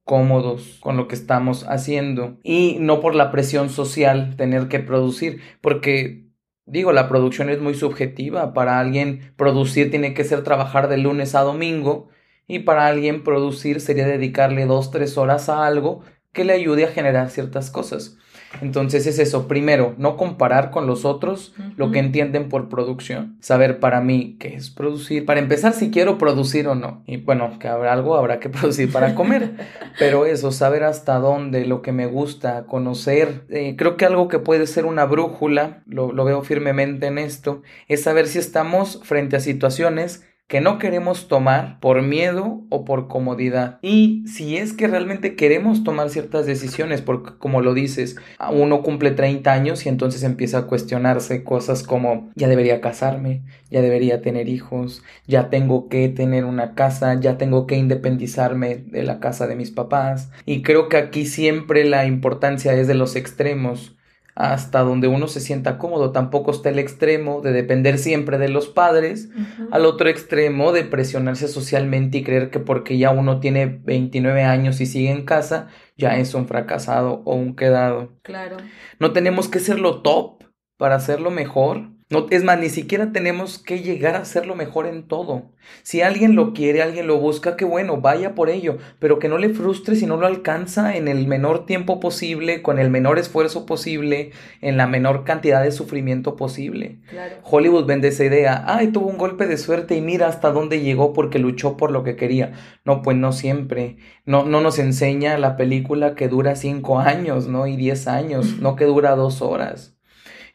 cómodos 0.05 0.79
con 0.81 0.97
lo 0.97 1.09
que 1.09 1.15
estamos 1.15 1.65
haciendo 1.65 2.39
y 2.45 2.77
no 2.79 3.01
por 3.01 3.15
la 3.15 3.33
presión 3.33 3.71
social 3.71 4.37
tener 4.37 4.69
que 4.69 4.79
producir, 4.79 5.41
porque 5.61 6.29
digo, 6.65 6.93
la 6.93 7.09
producción 7.09 7.51
es 7.51 7.61
muy 7.61 7.75
subjetiva, 7.75 8.55
para 8.55 8.79
alguien 8.79 9.33
producir 9.37 9.91
tiene 9.91 10.15
que 10.15 10.23
ser 10.23 10.45
trabajar 10.45 10.89
de 10.89 10.99
lunes 10.99 11.35
a 11.35 11.41
domingo 11.41 12.09
y 12.47 12.61
para 12.61 12.87
alguien 12.87 13.25
producir 13.25 13.81
sería 13.81 14.07
dedicarle 14.07 14.67
dos, 14.67 14.91
tres 14.91 15.19
horas 15.19 15.49
a 15.49 15.67
algo 15.67 16.03
que 16.33 16.45
le 16.45 16.53
ayude 16.53 16.85
a 16.85 16.89
generar 16.89 17.31
ciertas 17.31 17.71
cosas. 17.71 18.19
Entonces 18.61 19.07
es 19.07 19.19
eso, 19.19 19.49
primero, 19.49 19.95
no 19.99 20.17
comparar 20.17 20.71
con 20.71 20.87
los 20.87 21.05
otros 21.05 21.55
lo 21.77 21.91
que 21.91 21.99
entienden 21.99 22.49
por 22.49 22.69
producción, 22.69 23.37
saber 23.41 23.81
para 23.81 24.01
mí 24.01 24.37
qué 24.39 24.55
es 24.55 24.71
producir, 24.71 25.27
para 25.27 25.41
empezar 25.41 25.73
si 25.73 25.91
quiero 25.91 26.17
producir 26.17 26.69
o 26.69 26.75
no, 26.75 27.03
y 27.07 27.19
bueno, 27.19 27.59
que 27.59 27.69
habrá 27.69 27.93
algo, 27.93 28.17
habrá 28.17 28.39
que 28.41 28.49
producir 28.51 28.91
para 28.91 29.15
comer, 29.15 29.53
pero 29.99 30.27
eso, 30.27 30.53
saber 30.53 30.85
hasta 30.85 31.19
dónde, 31.19 31.67
lo 31.67 31.83
que 31.83 31.93
me 31.93 32.07
gusta, 32.07 32.67
conocer, 32.67 33.45
eh, 33.51 33.75
creo 33.77 33.97
que 33.97 34.07
algo 34.07 34.29
que 34.29 34.39
puede 34.39 34.67
ser 34.67 34.87
una 34.87 35.05
brújula, 35.05 35.83
lo, 35.87 36.13
lo 36.13 36.25
veo 36.25 36.43
firmemente 36.43 37.07
en 37.07 37.19
esto, 37.19 37.63
es 37.89 38.03
saber 38.03 38.27
si 38.27 38.39
estamos 38.39 39.01
frente 39.03 39.37
a 39.37 39.41
situaciones 39.41 40.25
que 40.49 40.61
no 40.61 40.79
queremos 40.79 41.27
tomar 41.27 41.81
por 41.81 42.03
miedo 42.03 42.63
o 42.71 42.85
por 42.85 43.09
comodidad. 43.09 43.79
Y 43.83 44.25
si 44.29 44.57
es 44.57 44.73
que 44.73 44.87
realmente 44.87 45.35
queremos 45.35 45.83
tomar 45.83 46.09
ciertas 46.09 46.47
decisiones, 46.47 47.03
porque 47.03 47.33
como 47.39 47.63
lo 47.63 47.75
dices, 47.75 48.17
uno 48.53 48.83
cumple 48.83 49.11
30 49.11 49.53
años 49.53 49.85
y 49.85 49.89
entonces 49.89 50.23
empieza 50.23 50.59
a 50.59 50.67
cuestionarse 50.67 51.43
cosas 51.43 51.83
como 51.83 52.31
ya 52.37 52.47
debería 52.47 52.81
casarme, 52.81 53.43
ya 53.71 53.83
debería 53.83 54.23
tener 54.23 54.49
hijos, 54.49 55.03
ya 55.27 55.51
tengo 55.51 55.89
que 55.89 56.09
tener 56.09 56.45
una 56.45 56.75
casa, 56.75 57.19
ya 57.19 57.39
tengo 57.39 57.67
que 57.67 57.77
independizarme 57.77 58.77
de 58.77 59.03
la 59.03 59.19
casa 59.19 59.49
de 59.49 59.57
mis 59.57 59.73
papás. 59.73 60.31
Y 60.45 60.63
creo 60.63 60.89
que 60.89 60.97
aquí 60.97 61.27
siempre 61.27 61.85
la 61.85 62.07
importancia 62.07 62.73
es 62.75 62.87
de 62.87 62.95
los 62.95 63.17
extremos 63.17 63.97
hasta 64.37 64.81
donde 64.81 65.09
uno 65.09 65.29
se 65.29 65.41
sienta 65.41 65.79
cómodo. 65.79 66.13
Tampoco 66.13 66.51
está 66.51 66.69
el 66.69 66.79
extremo 66.79 67.41
de 67.41 67.53
depender 67.53 67.99
siempre 67.99 68.37
de 68.37 68.51
los 68.51 68.69
padres, 68.69 69.31
al 69.73 69.87
otro 69.87 70.11
extremo 70.11 70.73
de 70.73 70.85
presionarse 70.85 71.49
socialmente 71.49 72.19
y 72.19 72.23
creer 72.23 72.51
que 72.51 72.61
porque 72.61 72.99
ya 72.99 73.11
uno 73.11 73.41
tiene 73.41 73.81
29 73.83 74.45
años 74.45 74.81
y 74.81 74.87
sigue 74.87 75.11
en 75.11 75.25
casa, 75.25 75.69
ya 75.97 76.19
es 76.19 76.35
un 76.35 76.47
fracasado 76.47 77.23
o 77.25 77.35
un 77.35 77.57
quedado. 77.57 78.13
Claro. 78.23 78.59
No 79.01 79.13
tenemos 79.13 79.49
que 79.49 79.59
ser 79.59 79.81
lo 79.81 80.03
top 80.03 80.45
para 80.77 80.97
hacerlo 80.97 81.31
mejor. 81.31 81.96
No, 82.09 82.29
es 82.31 82.45
más, 82.45 82.61
ni 82.61 82.69
siquiera 82.69 83.11
tenemos 83.11 83.59
que 83.59 83.81
llegar 83.81 84.15
a 84.15 84.25
ser 84.25 84.47
lo 84.47 84.55
mejor 84.55 84.87
en 84.87 85.09
todo. 85.09 85.51
Si 85.83 86.03
alguien 86.03 86.37
lo 86.37 86.53
quiere, 86.53 86.81
alguien 86.81 87.09
lo 87.09 87.19
busca, 87.19 87.57
qué 87.57 87.65
bueno, 87.65 88.01
vaya 88.01 88.37
por 88.37 88.49
ello, 88.49 88.79
pero 89.01 89.19
que 89.19 89.29
no 89.29 89.39
le 89.39 89.49
frustre 89.49 89.97
si 89.97 90.07
no 90.07 90.17
lo 90.17 90.29
alcanza 90.29 90.97
en 90.97 91.09
el 91.09 91.27
menor 91.27 91.67
tiempo 91.67 91.99
posible, 91.99 92.63
con 92.63 92.79
el 92.79 92.91
menor 92.91 93.19
esfuerzo 93.19 93.67
posible, 93.67 94.31
en 94.61 94.77
la 94.77 94.87
menor 94.87 95.25
cantidad 95.25 95.65
de 95.65 95.73
sufrimiento 95.73 96.37
posible. 96.37 97.01
Claro. 97.11 97.39
Hollywood 97.43 97.87
vende 97.87 98.07
esa 98.07 98.25
idea, 98.25 98.63
ay, 98.69 98.93
tuvo 98.93 99.09
un 99.09 99.19
golpe 99.19 99.49
de 99.49 99.59
suerte 99.59 99.97
y 99.97 100.01
mira 100.01 100.29
hasta 100.29 100.53
dónde 100.53 100.83
llegó 100.83 101.13
porque 101.13 101.41
luchó 101.41 101.77
por 101.77 101.91
lo 101.91 102.05
que 102.05 102.15
quería. 102.15 102.53
No, 102.85 103.03
pues 103.03 103.17
no 103.17 103.33
siempre. 103.33 103.97
No, 104.25 104.45
no 104.45 104.61
nos 104.61 104.79
enseña 104.79 105.39
la 105.39 105.57
película 105.57 106.15
que 106.15 106.29
dura 106.29 106.55
cinco 106.55 107.01
años, 107.01 107.49
¿no? 107.49 107.67
Y 107.67 107.75
diez 107.75 108.07
años, 108.07 108.59
no 108.61 108.77
que 108.77 108.85
dura 108.85 109.17
dos 109.17 109.43
horas. 109.43 109.96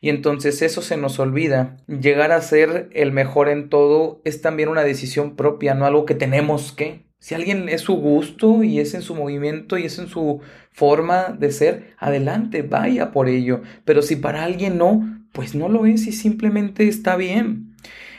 Y 0.02 0.10
entonces 0.10 0.62
eso 0.64 0.82
se 0.82 0.98
nos 0.98 1.20
olvida. 1.20 1.78
Llegar 1.88 2.32
a 2.32 2.42
ser 2.42 2.90
el 2.92 3.12
mejor 3.12 3.50
en 3.50 3.70
todo 3.70 4.20
es 4.26 4.42
también 4.42 4.68
una 4.68 4.84
decisión 4.84 5.36
propia, 5.36 5.76
no 5.76 5.86
algo 5.86 6.06
que 6.06 6.16
tenemos 6.16 6.72
que. 6.72 7.06
Si 7.20 7.36
alguien 7.36 7.70
es 7.70 7.82
su 7.82 7.94
gusto 7.94 8.64
y 8.64 8.80
es 8.80 8.96
en 8.96 9.04
su 9.04 9.14
movimiento 9.14 9.78
y 9.78 9.86
es 9.86 10.00
en 10.00 10.08
su 10.08 10.42
forma 10.72 11.36
de 11.38 11.52
ser, 11.52 11.94
adelante, 12.00 12.64
vaya 12.64 13.12
por 13.12 13.30
ello. 13.30 13.62
Pero 13.86 14.02
si 14.02 14.16
para 14.16 14.44
alguien 14.44 14.80
no, 14.80 15.22
pues 15.32 15.54
no 15.54 15.70
lo 15.70 15.86
es 15.86 16.08
y 16.08 16.12
simplemente 16.12 16.88
está 16.88 17.16
bien. 17.16 17.76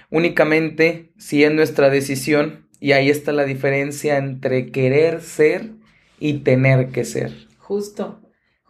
Únicamente 0.08 1.10
si 1.18 1.42
es 1.42 1.52
nuestra 1.52 1.90
decisión, 1.90 2.62
y 2.82 2.92
ahí 2.92 3.10
está 3.10 3.30
la 3.30 3.44
diferencia 3.44 4.18
entre 4.18 4.72
querer 4.72 5.20
ser 5.20 5.70
y 6.18 6.38
tener 6.38 6.88
que 6.88 7.04
ser. 7.04 7.32
Justo. 7.58 8.20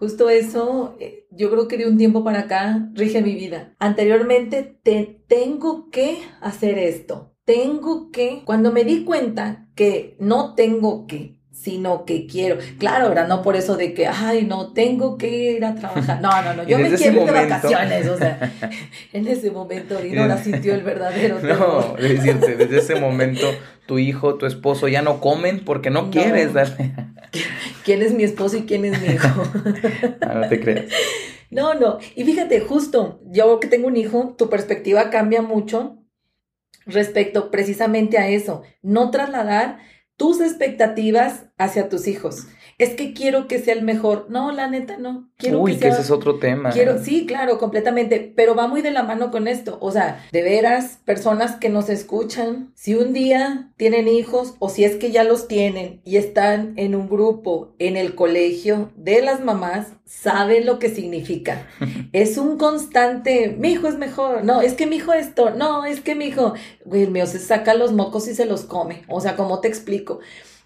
Justo 0.03 0.31
eso, 0.31 0.97
eh, 0.99 1.29
yo 1.31 1.49
creo 1.49 1.69
que 1.69 1.79
de 1.79 1.87
un 1.87 1.97
tiempo 1.97 2.25
para 2.25 2.41
acá 2.41 2.91
rige 2.93 3.23
mi 3.23 3.37
vida. 3.37 3.77
Anteriormente, 3.79 4.81
te 4.83 5.23
tengo 5.29 5.91
que 5.91 6.19
hacer 6.41 6.77
esto. 6.77 7.37
Tengo 7.45 8.11
que, 8.11 8.43
cuando 8.45 8.73
me 8.73 8.83
di 8.83 9.05
cuenta 9.05 9.69
que 9.77 10.17
no 10.19 10.57
tengo 10.57 11.07
que, 11.07 11.41
sino 11.53 12.05
que 12.05 12.27
quiero. 12.27 12.59
Claro, 12.79 13.07
ahora 13.07 13.27
no 13.27 13.43
por 13.43 13.57
eso 13.57 13.77
de 13.77 13.95
que, 13.95 14.07
ay, 14.07 14.45
no, 14.45 14.73
tengo 14.73 15.19
que 15.19 15.53
ir 15.53 15.65
a 15.65 15.75
trabajar. 15.75 16.21
No, 16.21 16.43
no, 16.43 16.55
no, 16.55 16.63
yo 16.67 16.79
me 16.79 16.91
quiero 16.91 17.21
ir 17.21 17.27
de 17.27 17.33
vacaciones, 17.33 18.09
o 18.09 18.17
sea, 18.17 18.53
en 19.13 19.29
ese 19.29 19.51
momento 19.51 19.99
la 20.03 20.39
sintió 20.39 20.75
el 20.75 20.83
verdadero 20.83 21.39
No, 21.43 21.97
es 21.99 22.23
decirte, 22.23 22.57
desde 22.57 22.79
ese 22.79 22.95
momento 22.97 23.47
tu 23.87 23.99
hijo, 23.99 24.37
tu 24.37 24.47
esposo 24.47 24.89
ya 24.89 25.03
no 25.03 25.21
comen 25.21 25.65
porque 25.65 25.91
no, 25.91 26.11
quieres 26.11 26.55
darle. 26.55 26.93
¿Quién 27.85 28.03
es 28.03 28.13
mi 28.15 28.25
esposo 28.25 28.57
y 28.57 28.63
quién 28.63 28.85
es 28.85 29.01
mi 29.01 29.15
hijo? 29.15 29.43
Ah, 30.21 30.35
no 30.35 30.49
te 30.49 30.61
creas. 30.61 30.87
No, 31.51 31.75
no. 31.75 31.99
Y 32.17 32.25
fíjate, 32.25 32.61
justo, 32.61 33.21
yo 33.27 33.61
que 33.61 33.69
tengo 33.69 33.89
un 33.89 33.97
hijo, 33.97 34.35
tu 34.39 34.49
perspectiva 34.49 35.11
cambia 35.11 35.43
mucho 35.43 35.99
respecto 36.87 37.51
precisamente 37.51 38.19
a 38.19 38.29
eso. 38.29 38.63
No 38.81 39.11
trasladar 39.11 39.79
tus 40.17 40.41
expectativas 40.41 41.47
hacia 41.59 41.89
tus 41.89 42.07
hijos 42.07 42.47
es 42.83 42.95
que 42.95 43.13
quiero 43.13 43.47
que 43.47 43.59
sea 43.59 43.75
el 43.75 43.83
mejor. 43.83 44.27
No, 44.29 44.51
la 44.53 44.69
neta 44.69 44.97
no. 44.97 45.31
Quiero 45.37 45.61
Uy, 45.61 45.77
que, 45.77 45.89
ese 45.89 46.03
es 46.03 46.11
otro 46.11 46.39
tema. 46.39 46.71
Quiero, 46.71 47.03
sí, 47.03 47.27
claro, 47.27 47.59
completamente, 47.59 48.33
pero 48.35 48.55
va 48.55 48.67
muy 48.67 48.83
de 48.83 48.91
la 48.91 49.03
mano 49.03 49.31
con 49.31 49.47
esto. 49.47 49.79
O 49.81 49.93
sea, 49.93 50.25
de 50.33 50.43
veras, 50.43 50.99
personas 51.05 51.57
que 51.57 51.69
nos 51.69 51.89
escuchan, 51.89 52.73
si 52.75 52.95
un 52.95 53.13
día 53.13 53.73
tienen 53.77 54.09
hijos 54.09 54.55
o 54.59 54.69
si 54.69 54.85
es 54.85 54.97
que 54.97 55.13
ya 55.13 55.25
los 55.25 55.49
tienen 55.49 56.01
y 56.05 56.17
están 56.17 56.75
en 56.77 56.95
un 56.95 57.09
grupo 57.09 57.75
en 57.79 57.97
el 57.97 58.15
colegio 58.15 58.91
de 58.97 59.23
las 59.23 59.41
mamás, 59.41 59.93
saben 60.05 60.67
lo 60.67 60.79
que 60.79 60.91
significa. 60.91 61.67
es 62.13 62.37
un 62.37 62.59
constante, 62.59 63.57
mi 63.59 63.73
hijo 63.73 63.89
es 63.89 63.97
mejor, 63.97 64.45
no, 64.45 64.61
es 64.61 64.75
que 64.75 64.87
mi 64.87 64.97
hijo 64.97 65.13
esto, 65.13 65.51
no, 65.51 65.85
es 65.85 66.01
que 66.01 66.15
mi 66.15 66.27
hijo, 66.27 66.55
güey, 66.85 67.05
el 67.05 67.11
mío 67.11 67.27
se 67.27 67.39
saca 67.39 67.75
los 67.75 67.93
mocos 67.93 68.29
y 68.29 68.35
se 68.35 68.47
los 68.47 68.65
come. 68.65 69.03
O 69.09 69.21
sea, 69.21 69.37
¿cómo 69.37 69.61
te 69.61 69.69
explico? 69.69 70.21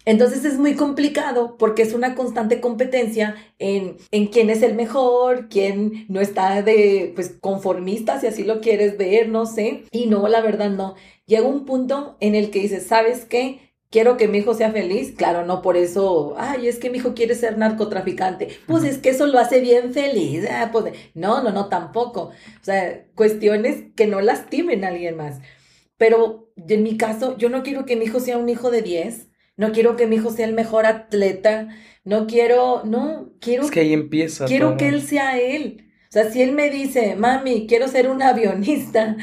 Entonces 0.07 0.45
es 0.45 0.57
muy 0.57 0.75
complicado 0.75 1.57
porque 1.57 1.81
es 1.81 1.93
una 1.93 2.15
constante 2.15 2.61
competencia 2.61 3.35
en, 3.59 3.97
en 4.11 4.27
quién 4.27 4.49
es 4.49 4.61
el 4.63 4.73
mejor, 4.73 5.49
quién 5.49 6.05
no 6.07 6.21
está 6.21 6.61
de, 6.61 7.11
pues, 7.13 7.35
conformista, 7.41 8.17
si 8.17 8.27
así 8.27 8.45
lo 8.45 8.61
quieres 8.61 8.97
ver, 8.97 9.27
no 9.27 9.45
sé. 9.45 9.83
Y 9.91 10.05
no, 10.05 10.29
la 10.29 10.39
verdad 10.39 10.69
no. 10.69 10.95
Llega 11.25 11.45
un 11.45 11.65
punto 11.65 12.15
en 12.21 12.35
el 12.35 12.51
que 12.51 12.59
dices, 12.59 12.87
¿sabes 12.87 13.25
qué? 13.25 13.73
Quiero 13.89 14.15
que 14.15 14.29
mi 14.29 14.37
hijo 14.37 14.53
sea 14.53 14.71
feliz. 14.71 15.11
Claro, 15.11 15.45
no 15.45 15.61
por 15.61 15.75
eso, 15.75 16.35
ay, 16.37 16.69
es 16.69 16.79
que 16.79 16.89
mi 16.89 16.99
hijo 16.99 17.13
quiere 17.13 17.35
ser 17.35 17.57
narcotraficante. 17.57 18.47
Pues 18.65 18.85
es 18.85 18.99
que 18.99 19.09
eso 19.09 19.27
lo 19.27 19.39
hace 19.39 19.59
bien 19.59 19.91
feliz. 19.93 20.47
Ah, 20.49 20.69
pues, 20.71 20.93
no, 21.15 21.43
no, 21.43 21.51
no, 21.51 21.67
tampoco. 21.67 22.21
O 22.21 22.63
sea, 22.63 23.05
cuestiones 23.13 23.83
que 23.97 24.07
no 24.07 24.21
lastimen 24.21 24.85
a 24.85 24.87
alguien 24.87 25.17
más. 25.17 25.41
Pero 25.97 26.49
en 26.55 26.83
mi 26.83 26.95
caso, 26.95 27.37
yo 27.37 27.49
no 27.49 27.61
quiero 27.63 27.85
que 27.85 27.97
mi 27.97 28.05
hijo 28.05 28.21
sea 28.21 28.37
un 28.37 28.47
hijo 28.47 28.71
de 28.71 28.83
10 28.83 29.26
no 29.57 29.71
quiero 29.71 29.95
que 29.95 30.07
mi 30.07 30.15
hijo 30.17 30.31
sea 30.31 30.45
el 30.45 30.53
mejor 30.53 30.85
atleta, 30.85 31.67
no 32.05 32.27
quiero, 32.27 32.83
no, 32.85 33.33
quiero... 33.41 33.63
Es 33.63 33.71
que 33.71 33.81
ahí 33.81 33.91
empieza. 33.91 34.45
Quiero 34.45 34.77
que 34.77 34.87
él 34.87 35.01
sea 35.01 35.37
él. 35.37 35.83
O 36.09 36.11
sea, 36.11 36.31
si 36.31 36.41
él 36.41 36.53
me 36.53 36.69
dice, 36.69 37.17
mami, 37.17 37.67
quiero 37.67 37.89
ser 37.89 38.07
un 38.07 38.21
avionista, 38.21 39.17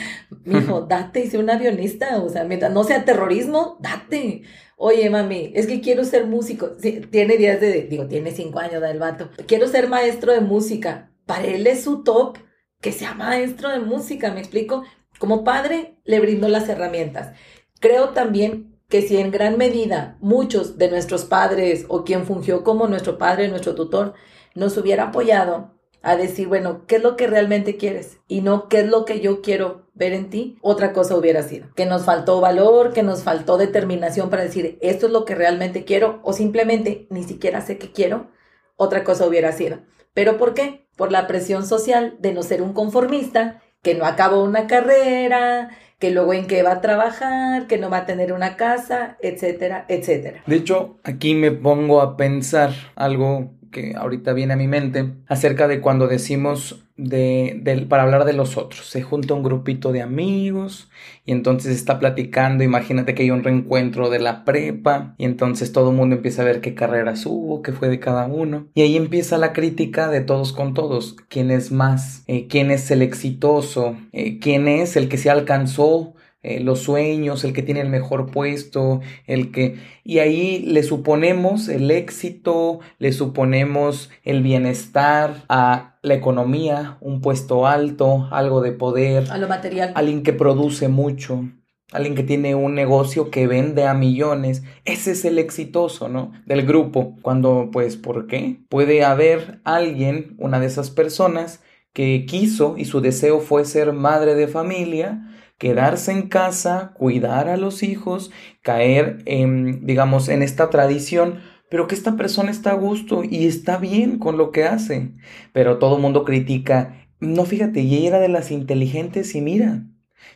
mi 0.44 0.58
hijo, 0.58 0.82
date 0.88 1.20
y 1.20 1.30
sé 1.30 1.38
un 1.38 1.48
avionista. 1.48 2.20
O 2.20 2.28
sea, 2.28 2.44
mientras 2.44 2.72
no 2.72 2.84
sea 2.84 3.04
terrorismo, 3.06 3.78
date. 3.80 4.42
Oye, 4.76 5.08
mami, 5.08 5.52
es 5.54 5.66
que 5.66 5.80
quiero 5.80 6.04
ser 6.04 6.26
músico. 6.26 6.72
tiene 7.10 7.38
días 7.38 7.60
de, 7.60 7.82
digo, 7.82 8.06
tiene 8.06 8.32
cinco 8.32 8.58
años 8.58 8.82
del 8.82 8.98
vato. 8.98 9.30
Quiero 9.46 9.66
ser 9.68 9.88
maestro 9.88 10.32
de 10.32 10.40
música. 10.40 11.10
Para 11.24 11.44
él 11.44 11.66
es 11.66 11.84
su 11.84 12.02
top 12.02 12.36
que 12.82 12.92
sea 12.92 13.14
maestro 13.14 13.70
de 13.70 13.78
música, 13.78 14.30
¿me 14.30 14.40
explico? 14.40 14.84
Como 15.18 15.42
padre, 15.42 15.96
le 16.04 16.20
brindo 16.20 16.48
las 16.48 16.68
herramientas. 16.68 17.34
Creo 17.80 18.10
también 18.10 18.73
que 18.94 19.02
si 19.02 19.16
en 19.16 19.32
gran 19.32 19.58
medida 19.58 20.16
muchos 20.20 20.78
de 20.78 20.88
nuestros 20.88 21.24
padres 21.24 21.84
o 21.88 22.04
quien 22.04 22.24
fungió 22.26 22.62
como 22.62 22.86
nuestro 22.86 23.18
padre, 23.18 23.48
nuestro 23.48 23.74
tutor, 23.74 24.14
nos 24.54 24.76
hubiera 24.76 25.08
apoyado 25.08 25.72
a 26.00 26.14
decir, 26.14 26.46
bueno, 26.46 26.86
¿qué 26.86 26.94
es 26.94 27.02
lo 27.02 27.16
que 27.16 27.26
realmente 27.26 27.76
quieres? 27.76 28.18
Y 28.28 28.40
no 28.40 28.68
qué 28.68 28.82
es 28.82 28.86
lo 28.86 29.04
que 29.04 29.18
yo 29.18 29.42
quiero 29.42 29.88
ver 29.94 30.12
en 30.12 30.30
ti, 30.30 30.58
otra 30.62 30.92
cosa 30.92 31.16
hubiera 31.16 31.42
sido. 31.42 31.66
Que 31.74 31.86
nos 31.86 32.04
faltó 32.04 32.40
valor, 32.40 32.92
que 32.92 33.02
nos 33.02 33.24
faltó 33.24 33.58
determinación 33.58 34.30
para 34.30 34.44
decir, 34.44 34.78
esto 34.80 35.06
es 35.06 35.12
lo 35.12 35.24
que 35.24 35.34
realmente 35.34 35.84
quiero, 35.84 36.20
o 36.22 36.32
simplemente 36.32 37.08
ni 37.10 37.24
siquiera 37.24 37.62
sé 37.62 37.78
qué 37.78 37.90
quiero, 37.90 38.28
otra 38.76 39.02
cosa 39.02 39.26
hubiera 39.26 39.50
sido. 39.50 39.78
¿Pero 40.12 40.38
por 40.38 40.54
qué? 40.54 40.86
Por 40.96 41.10
la 41.10 41.26
presión 41.26 41.66
social 41.66 42.14
de 42.20 42.32
no 42.32 42.44
ser 42.44 42.62
un 42.62 42.74
conformista, 42.74 43.60
que 43.82 43.96
no 43.96 44.06
acabó 44.06 44.44
una 44.44 44.68
carrera, 44.68 45.70
que 46.04 46.10
luego 46.10 46.34
en 46.34 46.46
qué 46.46 46.62
va 46.62 46.72
a 46.72 46.80
trabajar, 46.82 47.66
que 47.66 47.78
no 47.78 47.88
va 47.88 47.96
a 48.00 48.04
tener 48.04 48.34
una 48.34 48.56
casa, 48.56 49.16
etcétera, 49.22 49.86
etcétera. 49.88 50.42
De 50.44 50.56
hecho, 50.56 50.98
aquí 51.02 51.34
me 51.34 51.50
pongo 51.50 52.02
a 52.02 52.18
pensar 52.18 52.72
algo 52.94 53.54
que 53.74 53.94
ahorita 53.94 54.32
viene 54.32 54.54
a 54.54 54.56
mi 54.56 54.68
mente 54.68 55.12
acerca 55.26 55.68
de 55.68 55.82
cuando 55.82 56.06
decimos 56.06 56.86
de, 56.96 57.86
para 57.88 58.04
hablar 58.04 58.24
de 58.24 58.32
los 58.32 58.56
otros. 58.56 58.86
Se 58.86 59.02
junta 59.02 59.34
un 59.34 59.42
grupito 59.42 59.92
de 59.92 60.00
amigos 60.00 60.88
y 61.26 61.32
entonces 61.32 61.74
está 61.74 61.98
platicando. 61.98 62.64
Imagínate 62.64 63.14
que 63.14 63.24
hay 63.24 63.30
un 63.30 63.42
reencuentro 63.42 64.08
de 64.10 64.20
la 64.20 64.44
prepa 64.44 65.14
y 65.18 65.24
entonces 65.24 65.72
todo 65.72 65.90
el 65.90 65.96
mundo 65.96 66.16
empieza 66.16 66.42
a 66.42 66.46
ver 66.46 66.60
qué 66.60 66.74
carreras 66.74 67.26
hubo, 67.26 67.62
qué 67.62 67.72
fue 67.72 67.88
de 67.88 68.00
cada 68.00 68.26
uno. 68.26 68.68
Y 68.74 68.82
ahí 68.82 68.96
empieza 68.96 69.36
la 69.36 69.52
crítica 69.52 70.08
de 70.08 70.20
todos 70.20 70.52
con 70.52 70.72
todos. 70.72 71.16
¿Quién 71.28 71.50
es 71.50 71.72
más? 71.72 72.22
Eh, 72.28 72.46
¿Quién 72.48 72.70
es 72.70 72.90
el 72.90 73.02
exitoso? 73.02 73.96
Eh, 74.12 74.38
¿Quién 74.38 74.68
es 74.68 74.96
el 74.96 75.08
que 75.08 75.18
se 75.18 75.30
alcanzó? 75.30 76.14
Eh, 76.44 76.60
los 76.60 76.80
sueños, 76.80 77.42
el 77.42 77.54
que 77.54 77.62
tiene 77.62 77.80
el 77.80 77.88
mejor 77.88 78.30
puesto, 78.30 79.00
el 79.26 79.50
que... 79.50 79.78
Y 80.04 80.18
ahí 80.18 80.58
le 80.58 80.82
suponemos 80.82 81.70
el 81.70 81.90
éxito, 81.90 82.80
le 82.98 83.12
suponemos 83.12 84.10
el 84.24 84.42
bienestar 84.42 85.44
a 85.48 85.96
la 86.02 86.12
economía, 86.12 86.98
un 87.00 87.22
puesto 87.22 87.66
alto, 87.66 88.28
algo 88.30 88.60
de 88.60 88.72
poder. 88.72 89.30
A 89.30 89.38
lo 89.38 89.48
material. 89.48 89.92
Alguien 89.94 90.22
que 90.22 90.34
produce 90.34 90.88
mucho, 90.88 91.48
alguien 91.92 92.14
que 92.14 92.24
tiene 92.24 92.54
un 92.54 92.74
negocio 92.74 93.30
que 93.30 93.46
vende 93.46 93.86
a 93.86 93.94
millones. 93.94 94.64
Ese 94.84 95.12
es 95.12 95.24
el 95.24 95.38
exitoso, 95.38 96.10
¿no? 96.10 96.32
Del 96.44 96.66
grupo. 96.66 97.16
Cuando, 97.22 97.70
pues, 97.72 97.96
¿por 97.96 98.26
qué? 98.26 98.60
Puede 98.68 99.02
haber 99.02 99.60
alguien, 99.64 100.34
una 100.36 100.60
de 100.60 100.66
esas 100.66 100.90
personas, 100.90 101.62
que 101.94 102.26
quiso 102.26 102.74
y 102.76 102.84
su 102.84 103.00
deseo 103.00 103.40
fue 103.40 103.64
ser 103.64 103.94
madre 103.94 104.34
de 104.34 104.46
familia, 104.46 105.30
quedarse 105.58 106.12
en 106.12 106.28
casa, 106.28 106.92
cuidar 106.94 107.48
a 107.48 107.56
los 107.56 107.82
hijos, 107.82 108.30
caer 108.62 109.18
en, 109.26 109.86
digamos, 109.86 110.28
en 110.28 110.42
esta 110.42 110.70
tradición, 110.70 111.40
pero 111.70 111.86
que 111.86 111.94
esta 111.94 112.16
persona 112.16 112.50
está 112.50 112.72
a 112.72 112.74
gusto 112.74 113.22
y 113.24 113.46
está 113.46 113.78
bien 113.78 114.18
con 114.18 114.36
lo 114.36 114.52
que 114.52 114.64
hace. 114.64 115.12
Pero 115.52 115.78
todo 115.78 115.96
el 115.96 116.02
mundo 116.02 116.24
critica, 116.24 117.06
no 117.20 117.44
fíjate, 117.44 117.80
y 117.80 117.96
ella 117.96 118.08
era 118.08 118.20
de 118.20 118.28
las 118.28 118.50
inteligentes 118.50 119.34
y 119.34 119.40
mira, 119.40 119.84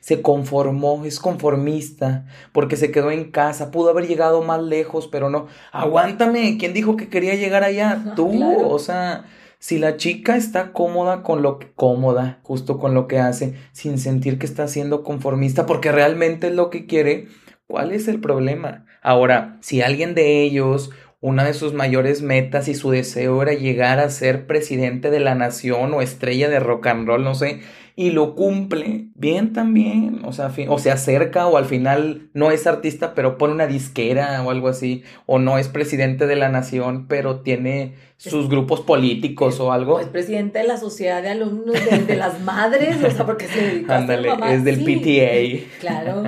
se 0.00 0.22
conformó, 0.22 1.04
es 1.04 1.18
conformista, 1.18 2.26
porque 2.52 2.76
se 2.76 2.90
quedó 2.90 3.10
en 3.10 3.30
casa, 3.30 3.70
pudo 3.70 3.90
haber 3.90 4.06
llegado 4.06 4.42
más 4.42 4.62
lejos, 4.62 5.08
pero 5.08 5.30
no. 5.30 5.46
Aguántame, 5.72 6.56
¿quién 6.58 6.72
dijo 6.74 6.96
que 6.96 7.08
quería 7.08 7.34
llegar 7.34 7.64
allá? 7.64 8.14
Tú, 8.16 8.44
o 8.64 8.78
sea, 8.78 9.24
Si 9.58 9.78
la 9.78 9.96
chica 9.96 10.36
está 10.36 10.72
cómoda 10.72 11.22
con 11.22 11.42
lo 11.42 11.58
que 11.58 11.72
cómoda, 11.72 12.38
justo 12.42 12.78
con 12.78 12.94
lo 12.94 13.08
que 13.08 13.18
hace, 13.18 13.54
sin 13.72 13.98
sentir 13.98 14.38
que 14.38 14.46
está 14.46 14.68
siendo 14.68 15.02
conformista, 15.02 15.66
porque 15.66 15.90
realmente 15.90 16.46
es 16.46 16.54
lo 16.54 16.70
que 16.70 16.86
quiere, 16.86 17.26
¿cuál 17.66 17.92
es 17.92 18.06
el 18.06 18.20
problema? 18.20 18.86
Ahora, 19.02 19.58
si 19.60 19.82
alguien 19.82 20.14
de 20.14 20.42
ellos 20.42 20.90
una 21.20 21.44
de 21.44 21.54
sus 21.54 21.74
mayores 21.74 22.22
metas 22.22 22.68
y 22.68 22.74
su 22.74 22.90
deseo 22.90 23.42
era 23.42 23.52
llegar 23.52 23.98
a 23.98 24.10
ser 24.10 24.46
presidente 24.46 25.10
de 25.10 25.18
la 25.18 25.34
nación 25.34 25.92
o 25.92 26.00
estrella 26.00 26.48
de 26.48 26.60
rock 26.60 26.86
and 26.86 27.08
roll, 27.08 27.24
no 27.24 27.34
sé, 27.34 27.60
y 27.98 28.12
lo 28.12 28.36
cumple, 28.36 29.08
bien 29.16 29.52
también, 29.52 30.20
o 30.24 30.32
sea, 30.32 30.52
o 30.68 30.78
se 30.78 30.92
acerca 30.92 31.48
o 31.48 31.56
al 31.56 31.64
final 31.64 32.30
no 32.32 32.52
es 32.52 32.64
artista, 32.68 33.12
pero 33.12 33.38
pone 33.38 33.54
una 33.54 33.66
disquera 33.66 34.40
o 34.44 34.52
algo 34.52 34.68
así, 34.68 35.02
o 35.26 35.40
no 35.40 35.58
es 35.58 35.66
presidente 35.66 36.28
de 36.28 36.36
la 36.36 36.48
nación, 36.48 37.08
pero 37.08 37.40
tiene 37.40 37.96
sus 38.16 38.48
grupos 38.48 38.82
políticos 38.82 39.58
o 39.58 39.72
algo. 39.72 39.98
es 39.98 40.06
presidente 40.06 40.60
de 40.60 40.68
la 40.68 40.76
sociedad 40.76 41.24
de 41.24 41.30
alumnos 41.30 41.74
de, 42.06 42.14
las 42.14 42.40
madres, 42.40 43.02
o 43.02 43.10
sea, 43.10 43.26
porque 43.26 43.48
se 43.48 43.60
dedica 43.60 43.96
Ándale, 43.96 44.30
es 44.52 44.62
del 44.62 44.84
PTA. 44.84 45.66
Claro. 45.80 46.22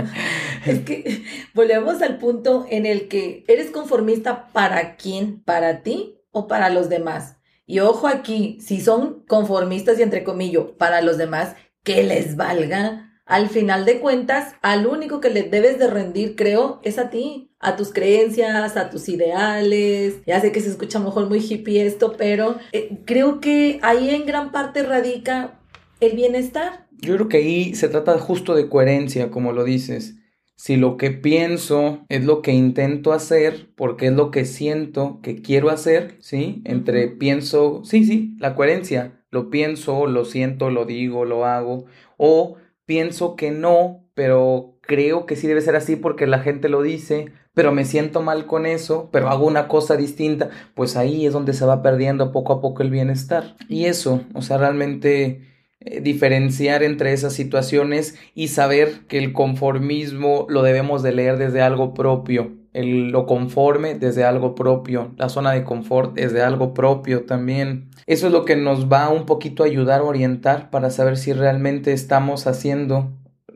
es 0.67 0.81
que 0.81 1.23
volvemos 1.55 2.03
al 2.03 2.19
punto 2.19 2.67
en 2.69 2.85
el 2.85 3.07
que 3.07 3.45
eres 3.47 3.71
conformista 3.71 4.49
para 4.49 4.97
quién, 4.97 5.41
para 5.41 5.85
ti 5.85 6.17
o 6.33 6.49
para 6.49 6.69
los 6.69 6.89
demás. 6.89 7.37
Y 7.71 7.79
ojo 7.79 8.09
aquí, 8.09 8.59
si 8.61 8.81
son 8.81 9.23
conformistas 9.29 9.97
y 9.97 10.03
entre 10.03 10.25
comillas 10.25 10.65
para 10.77 11.03
los 11.03 11.19
demás, 11.19 11.55
que 11.85 12.03
les 12.03 12.35
valga. 12.35 13.23
Al 13.27 13.49
final 13.49 13.85
de 13.85 14.01
cuentas, 14.01 14.55
al 14.61 14.89
único 14.89 15.21
que 15.21 15.31
le 15.31 15.45
debes 15.45 15.79
de 15.79 15.87
rendir, 15.87 16.35
creo, 16.35 16.81
es 16.83 16.99
a 16.99 17.11
ti, 17.11 17.53
a 17.61 17.77
tus 17.77 17.93
creencias, 17.93 18.77
a 18.77 18.91
tus 18.91 19.09
ideales. 19.09 20.17
Ya 20.27 20.41
sé 20.41 20.51
que 20.51 20.61
se 20.61 20.69
escucha 20.69 20.99
mejor 20.99 21.29
muy 21.29 21.39
hippie 21.39 21.87
esto, 21.87 22.17
pero 22.19 22.57
eh, 22.73 22.99
creo 23.05 23.39
que 23.39 23.79
ahí 23.83 24.11
en 24.11 24.27
gran 24.27 24.51
parte 24.51 24.83
radica 24.83 25.61
el 26.01 26.17
bienestar. 26.17 26.89
Yo 26.99 27.15
creo 27.15 27.29
que 27.29 27.37
ahí 27.37 27.77
se 27.77 27.89
trata 27.89 28.19
justo 28.19 28.57
de 28.57 28.69
coherencia, 28.69 29.31
como 29.31 29.53
lo 29.53 29.63
dices 29.63 30.17
si 30.61 30.77
lo 30.77 30.99
que 30.99 31.11
pienso 31.11 32.05
es 32.11 32.27
lo 32.27 32.43
que 32.43 32.53
intento 32.53 33.15
hacer, 33.15 33.71
porque 33.77 34.09
es 34.09 34.13
lo 34.13 34.31
que 34.31 34.45
siento 34.45 35.19
que 35.23 35.41
quiero 35.41 35.71
hacer, 35.71 36.19
¿sí? 36.21 36.61
Entre 36.67 37.09
pienso, 37.09 37.81
sí, 37.83 38.05
sí, 38.05 38.37
la 38.39 38.55
coherencia, 38.55 39.25
lo 39.31 39.49
pienso, 39.49 40.07
lo 40.07 40.27
siento, 40.27 40.69
lo 40.69 40.85
digo, 40.85 41.25
lo 41.25 41.47
hago, 41.47 41.87
o 42.19 42.57
pienso 42.85 43.37
que 43.37 43.53
no, 43.53 44.05
pero 44.13 44.77
creo 44.83 45.25
que 45.25 45.35
sí 45.35 45.47
debe 45.47 45.63
ser 45.63 45.77
así 45.77 45.97
porque 45.97 46.27
la 46.27 46.41
gente 46.41 46.69
lo 46.69 46.83
dice, 46.83 47.33
pero 47.55 47.73
me 47.73 47.87
siento 47.87 48.21
mal 48.21 48.45
con 48.45 48.67
eso, 48.67 49.09
pero 49.11 49.31
hago 49.31 49.47
una 49.47 49.67
cosa 49.67 49.97
distinta, 49.97 50.51
pues 50.75 50.95
ahí 50.95 51.25
es 51.25 51.33
donde 51.33 51.55
se 51.55 51.65
va 51.65 51.81
perdiendo 51.81 52.33
poco 52.33 52.53
a 52.53 52.61
poco 52.61 52.83
el 52.83 52.91
bienestar. 52.91 53.57
Y 53.71 53.87
eso, 53.87 54.25
o 54.35 54.43
sea, 54.43 54.59
realmente 54.59 55.50
eh, 55.83 56.03
diferenciar 56.03 56.83
entre 56.83 57.15
esas 57.15 57.33
situaciones 57.33 58.15
y 58.35 58.49
saber 58.49 59.07
que 59.09 59.17
el 59.17 59.33
conformismo 59.33 60.45
lo 60.51 60.63
debemos 60.63 61.03
de 61.03 61.13
leer 61.13 61.39
desde 61.39 61.63
algo 61.63 61.95
propio, 61.95 62.53
el, 62.75 63.09
lo 63.09 63.25
conforme 63.25 63.95
desde 63.95 64.25
algo 64.25 64.55
propio, 64.55 65.15
la 65.17 65.31
zona 65.31 65.53
de 65.53 65.65
confort 65.65 66.15
desde 66.15 66.43
algo 66.43 66.75
propio 66.75 67.25
también. 67.25 67.89
Eso 68.07 68.27
es 68.27 68.33
lo 68.33 68.45
que 68.45 68.57
nos 68.57 68.93
va 68.93 69.09
un 69.09 69.25
poquito 69.25 69.63
a 69.63 69.67
ayudar 69.67 70.01
a 70.01 70.05
orientar 70.05 70.69
para 70.69 70.91
saber 70.91 71.17
si 71.17 71.33
realmente 71.33 71.93
estamos 71.93 72.47
haciendo 72.47 73.13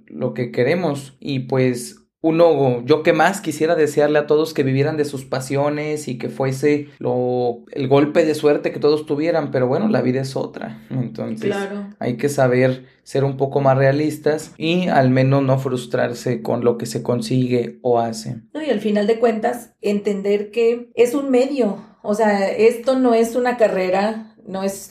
lo 0.07 0.33
que 0.33 0.51
queremos 0.51 1.19
y 1.21 1.41
pues 1.41 2.04
uno, 2.25 2.83
yo 2.87 3.03
que 3.03 3.13
más 3.13 3.43
quisiera 3.43 3.75
desearle 3.75 4.19
a 4.19 4.27
todos 4.27 4.55
que 4.55 4.63
vivieran 4.63 4.97
de 4.97 5.05
sus 5.05 5.27
pasiones 5.27 6.09
y 6.09 6.17
que 6.17 6.31
fuese 6.31 6.89
lo, 6.99 7.67
el 7.71 7.87
golpe 7.87 8.25
de 8.25 8.35
suerte 8.35 8.73
que 8.73 8.81
todos 8.81 9.05
tuvieran, 9.05 9.51
pero 9.51 9.67
bueno, 9.67 9.89
la 9.89 10.01
vida 10.01 10.23
es 10.23 10.35
otra. 10.35 10.81
Entonces, 10.89 11.55
hay 11.99 12.17
que 12.17 12.31
saber 12.31 12.87
ser 13.03 13.25
un 13.25 13.37
poco 13.37 13.61
más 13.61 13.77
realistas 13.77 14.55
y 14.57 14.89
al 14.89 15.11
menos 15.11 15.43
no 15.43 15.59
frustrarse 15.59 16.41
con 16.41 16.65
lo 16.65 16.79
que 16.79 16.87
se 16.87 17.03
consigue 17.03 17.79
o 17.83 18.01
hace. 18.01 18.37
No, 18.55 18.63
y 18.63 18.71
al 18.71 18.81
final 18.81 19.07
de 19.07 19.19
cuentas, 19.19 19.75
entender 19.83 20.51
que 20.51 20.89
es 20.95 21.15
un 21.15 21.31
medio, 21.31 21.85
o 22.03 22.15
sea, 22.15 22.49
esto 22.51 22.99
no 22.99 23.13
es 23.13 23.37
una 23.37 23.59
carrera, 23.59 24.34
no 24.47 24.63
es, 24.63 24.91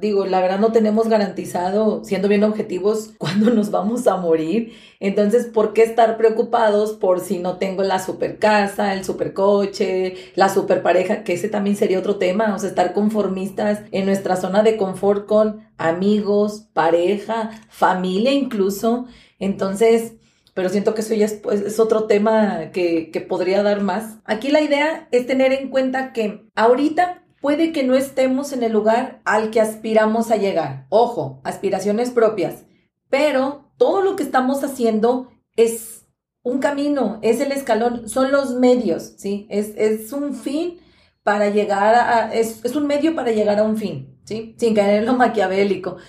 digo, 0.00 0.26
la 0.26 0.40
verdad 0.40 0.58
no 0.58 0.72
tenemos 0.72 1.08
garantizado, 1.08 2.04
siendo 2.04 2.28
bien 2.28 2.44
objetivos, 2.44 3.14
cuándo 3.18 3.50
nos 3.50 3.70
vamos 3.70 4.06
a 4.06 4.16
morir. 4.16 4.72
Entonces, 5.00 5.46
¿por 5.46 5.72
qué 5.72 5.82
estar 5.82 6.16
preocupados 6.16 6.92
por 6.92 7.20
si 7.20 7.38
no 7.38 7.58
tengo 7.58 7.82
la 7.82 7.98
super 7.98 8.38
casa, 8.38 8.94
el 8.94 9.04
super 9.04 9.34
coche, 9.34 10.14
la 10.34 10.48
super 10.48 10.82
pareja? 10.82 11.24
Que 11.24 11.34
ese 11.34 11.48
también 11.48 11.76
sería 11.76 11.98
otro 11.98 12.16
tema, 12.16 12.54
o 12.54 12.58
sea, 12.58 12.68
estar 12.68 12.94
conformistas 12.94 13.80
en 13.92 14.06
nuestra 14.06 14.36
zona 14.36 14.62
de 14.62 14.76
confort 14.76 15.26
con 15.26 15.68
amigos, 15.76 16.68
pareja, 16.72 17.50
familia 17.68 18.32
incluso. 18.32 19.06
Entonces, 19.38 20.14
pero 20.54 20.68
siento 20.68 20.94
que 20.94 21.00
eso 21.00 21.14
ya 21.14 21.26
es, 21.26 21.34
pues, 21.34 21.60
es 21.60 21.80
otro 21.80 22.04
tema 22.04 22.70
que, 22.72 23.10
que 23.10 23.20
podría 23.20 23.62
dar 23.62 23.82
más. 23.82 24.18
Aquí 24.24 24.50
la 24.50 24.60
idea 24.60 25.08
es 25.10 25.26
tener 25.26 25.52
en 25.52 25.68
cuenta 25.68 26.12
que 26.12 26.46
ahorita 26.54 27.23
puede 27.44 27.72
que 27.72 27.82
no 27.82 27.94
estemos 27.94 28.54
en 28.54 28.62
el 28.62 28.72
lugar 28.72 29.20
al 29.26 29.50
que 29.50 29.60
aspiramos 29.60 30.30
a 30.30 30.36
llegar. 30.36 30.86
Ojo, 30.88 31.42
aspiraciones 31.44 32.08
propias. 32.08 32.64
Pero 33.10 33.70
todo 33.76 34.00
lo 34.00 34.16
que 34.16 34.22
estamos 34.22 34.64
haciendo 34.64 35.28
es 35.54 36.06
un 36.42 36.58
camino, 36.58 37.18
es 37.20 37.42
el 37.42 37.52
escalón, 37.52 38.08
son 38.08 38.32
los 38.32 38.54
medios, 38.54 39.12
¿sí? 39.18 39.46
Es, 39.50 39.74
es 39.76 40.10
un 40.14 40.34
fin 40.34 40.80
para 41.22 41.50
llegar 41.50 41.94
a, 41.94 42.34
es, 42.34 42.64
es, 42.64 42.76
un 42.76 42.86
medio 42.86 43.14
para 43.14 43.30
llegar 43.30 43.58
a 43.58 43.64
un 43.64 43.76
fin, 43.76 44.18
¿sí? 44.24 44.56
Sin 44.58 44.74
caer 44.74 45.00
en 45.00 45.04
lo 45.04 45.12
maquiavélico. 45.12 45.98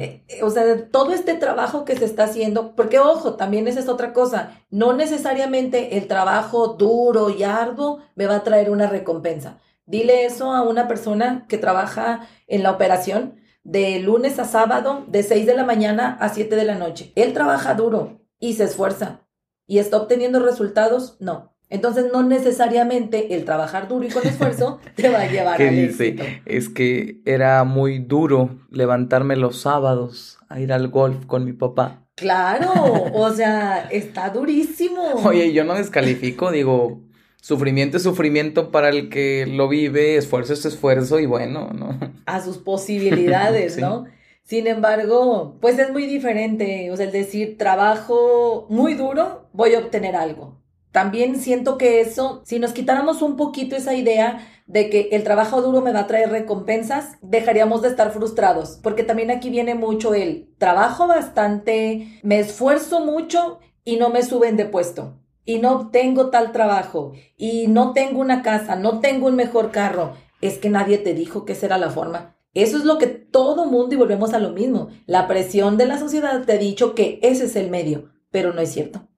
Eh, 0.00 0.24
eh, 0.26 0.42
o 0.42 0.50
sea, 0.50 0.88
todo 0.90 1.12
este 1.12 1.34
trabajo 1.34 1.84
que 1.84 1.96
se 1.96 2.04
está 2.04 2.24
haciendo, 2.24 2.74
porque 2.74 2.98
ojo, 2.98 3.34
también 3.34 3.68
esa 3.68 3.78
es 3.78 3.88
otra 3.88 4.12
cosa, 4.12 4.58
no 4.70 4.92
necesariamente 4.92 5.98
el 5.98 6.08
trabajo 6.08 6.68
duro 6.68 7.30
y 7.30 7.44
arduo 7.44 8.00
me 8.16 8.26
va 8.26 8.36
a 8.36 8.42
traer 8.42 8.70
una 8.70 8.88
recompensa. 8.88 9.60
Dile 9.88 10.26
eso 10.26 10.52
a 10.52 10.60
una 10.60 10.86
persona 10.86 11.46
que 11.48 11.56
trabaja 11.56 12.28
en 12.46 12.62
la 12.62 12.72
operación 12.72 13.36
de 13.64 13.98
lunes 14.00 14.38
a 14.38 14.44
sábado, 14.44 15.06
de 15.08 15.22
6 15.22 15.46
de 15.46 15.54
la 15.54 15.64
mañana 15.64 16.18
a 16.20 16.28
7 16.28 16.54
de 16.56 16.64
la 16.64 16.74
noche. 16.74 17.10
Él 17.16 17.32
trabaja 17.32 17.72
duro 17.72 18.20
y 18.38 18.52
se 18.52 18.64
esfuerza. 18.64 19.26
¿Y 19.66 19.78
está 19.78 19.96
obteniendo 19.96 20.40
resultados? 20.40 21.16
No. 21.20 21.54
Entonces 21.70 22.06
no 22.12 22.22
necesariamente 22.22 23.34
el 23.34 23.46
trabajar 23.46 23.88
duro 23.88 24.06
y 24.06 24.10
con 24.10 24.26
esfuerzo 24.26 24.78
te 24.94 25.08
va 25.08 25.20
a 25.20 25.30
llevar 25.30 25.56
¿Qué 25.56 25.70
dice? 25.70 26.42
Es 26.44 26.68
que 26.68 27.22
era 27.24 27.64
muy 27.64 27.98
duro 27.98 28.58
levantarme 28.70 29.36
los 29.36 29.62
sábados 29.62 30.38
a 30.50 30.60
ir 30.60 30.70
al 30.70 30.88
golf 30.88 31.24
con 31.24 31.46
mi 31.46 31.54
papá. 31.54 32.04
Claro, 32.14 32.72
o 33.14 33.30
sea, 33.30 33.88
está 33.90 34.28
durísimo. 34.28 35.02
Oye, 35.24 35.52
yo 35.54 35.64
no 35.64 35.74
descalifico, 35.74 36.50
digo, 36.50 37.07
Sufrimiento 37.40 37.96
es 37.96 38.02
sufrimiento 38.02 38.70
para 38.70 38.88
el 38.88 39.08
que 39.08 39.46
lo 39.46 39.68
vive, 39.68 40.16
esfuerzo 40.16 40.52
es 40.52 40.64
esfuerzo 40.64 41.20
y 41.20 41.26
bueno, 41.26 41.70
¿no? 41.72 41.98
A 42.26 42.42
sus 42.42 42.58
posibilidades, 42.58 43.78
¿no? 43.78 44.06
Sin 44.42 44.66
embargo, 44.66 45.56
pues 45.60 45.78
es 45.78 45.90
muy 45.90 46.06
diferente, 46.06 46.90
o 46.90 46.96
sea, 46.96 47.06
el 47.06 47.12
decir 47.12 47.56
trabajo 47.56 48.66
muy 48.68 48.94
duro, 48.94 49.48
voy 49.52 49.74
a 49.74 49.78
obtener 49.78 50.16
algo. 50.16 50.58
También 50.90 51.36
siento 51.36 51.78
que 51.78 52.00
eso, 52.00 52.42
si 52.44 52.58
nos 52.58 52.72
quitáramos 52.72 53.22
un 53.22 53.36
poquito 53.36 53.76
esa 53.76 53.94
idea 53.94 54.46
de 54.66 54.90
que 54.90 55.10
el 55.12 55.22
trabajo 55.22 55.62
duro 55.62 55.80
me 55.80 55.92
va 55.92 56.00
a 56.00 56.06
traer 56.06 56.30
recompensas, 56.30 57.18
dejaríamos 57.22 57.82
de 57.82 57.88
estar 57.88 58.10
frustrados, 58.10 58.80
porque 58.82 59.04
también 59.04 59.30
aquí 59.30 59.48
viene 59.48 59.74
mucho 59.74 60.14
el 60.14 60.48
trabajo 60.58 61.06
bastante, 61.06 62.20
me 62.22 62.40
esfuerzo 62.40 63.04
mucho 63.04 63.60
y 63.84 63.96
no 63.96 64.08
me 64.08 64.22
suben 64.22 64.56
de 64.56 64.64
puesto 64.64 65.18
y 65.48 65.60
no 65.60 65.88
tengo 65.88 66.28
tal 66.28 66.52
trabajo 66.52 67.14
y 67.38 67.68
no 67.68 67.94
tengo 67.94 68.20
una 68.20 68.42
casa, 68.42 68.76
no 68.76 69.00
tengo 69.00 69.28
un 69.28 69.34
mejor 69.34 69.70
carro, 69.70 70.12
es 70.42 70.58
que 70.58 70.68
nadie 70.68 70.98
te 70.98 71.14
dijo 71.14 71.46
que 71.46 71.54
esa 71.54 71.64
era 71.64 71.78
la 71.78 71.88
forma. 71.88 72.36
Eso 72.52 72.76
es 72.76 72.84
lo 72.84 72.98
que 72.98 73.06
todo 73.06 73.64
mundo 73.64 73.94
y 73.94 73.98
volvemos 73.98 74.34
a 74.34 74.40
lo 74.40 74.50
mismo. 74.50 74.90
La 75.06 75.26
presión 75.26 75.78
de 75.78 75.86
la 75.86 75.98
sociedad 75.98 76.44
te 76.44 76.52
ha 76.52 76.58
dicho 76.58 76.94
que 76.94 77.18
ese 77.22 77.46
es 77.46 77.56
el 77.56 77.70
medio, 77.70 78.10
pero 78.30 78.52
no 78.52 78.60
es 78.60 78.70
cierto. 78.70 79.08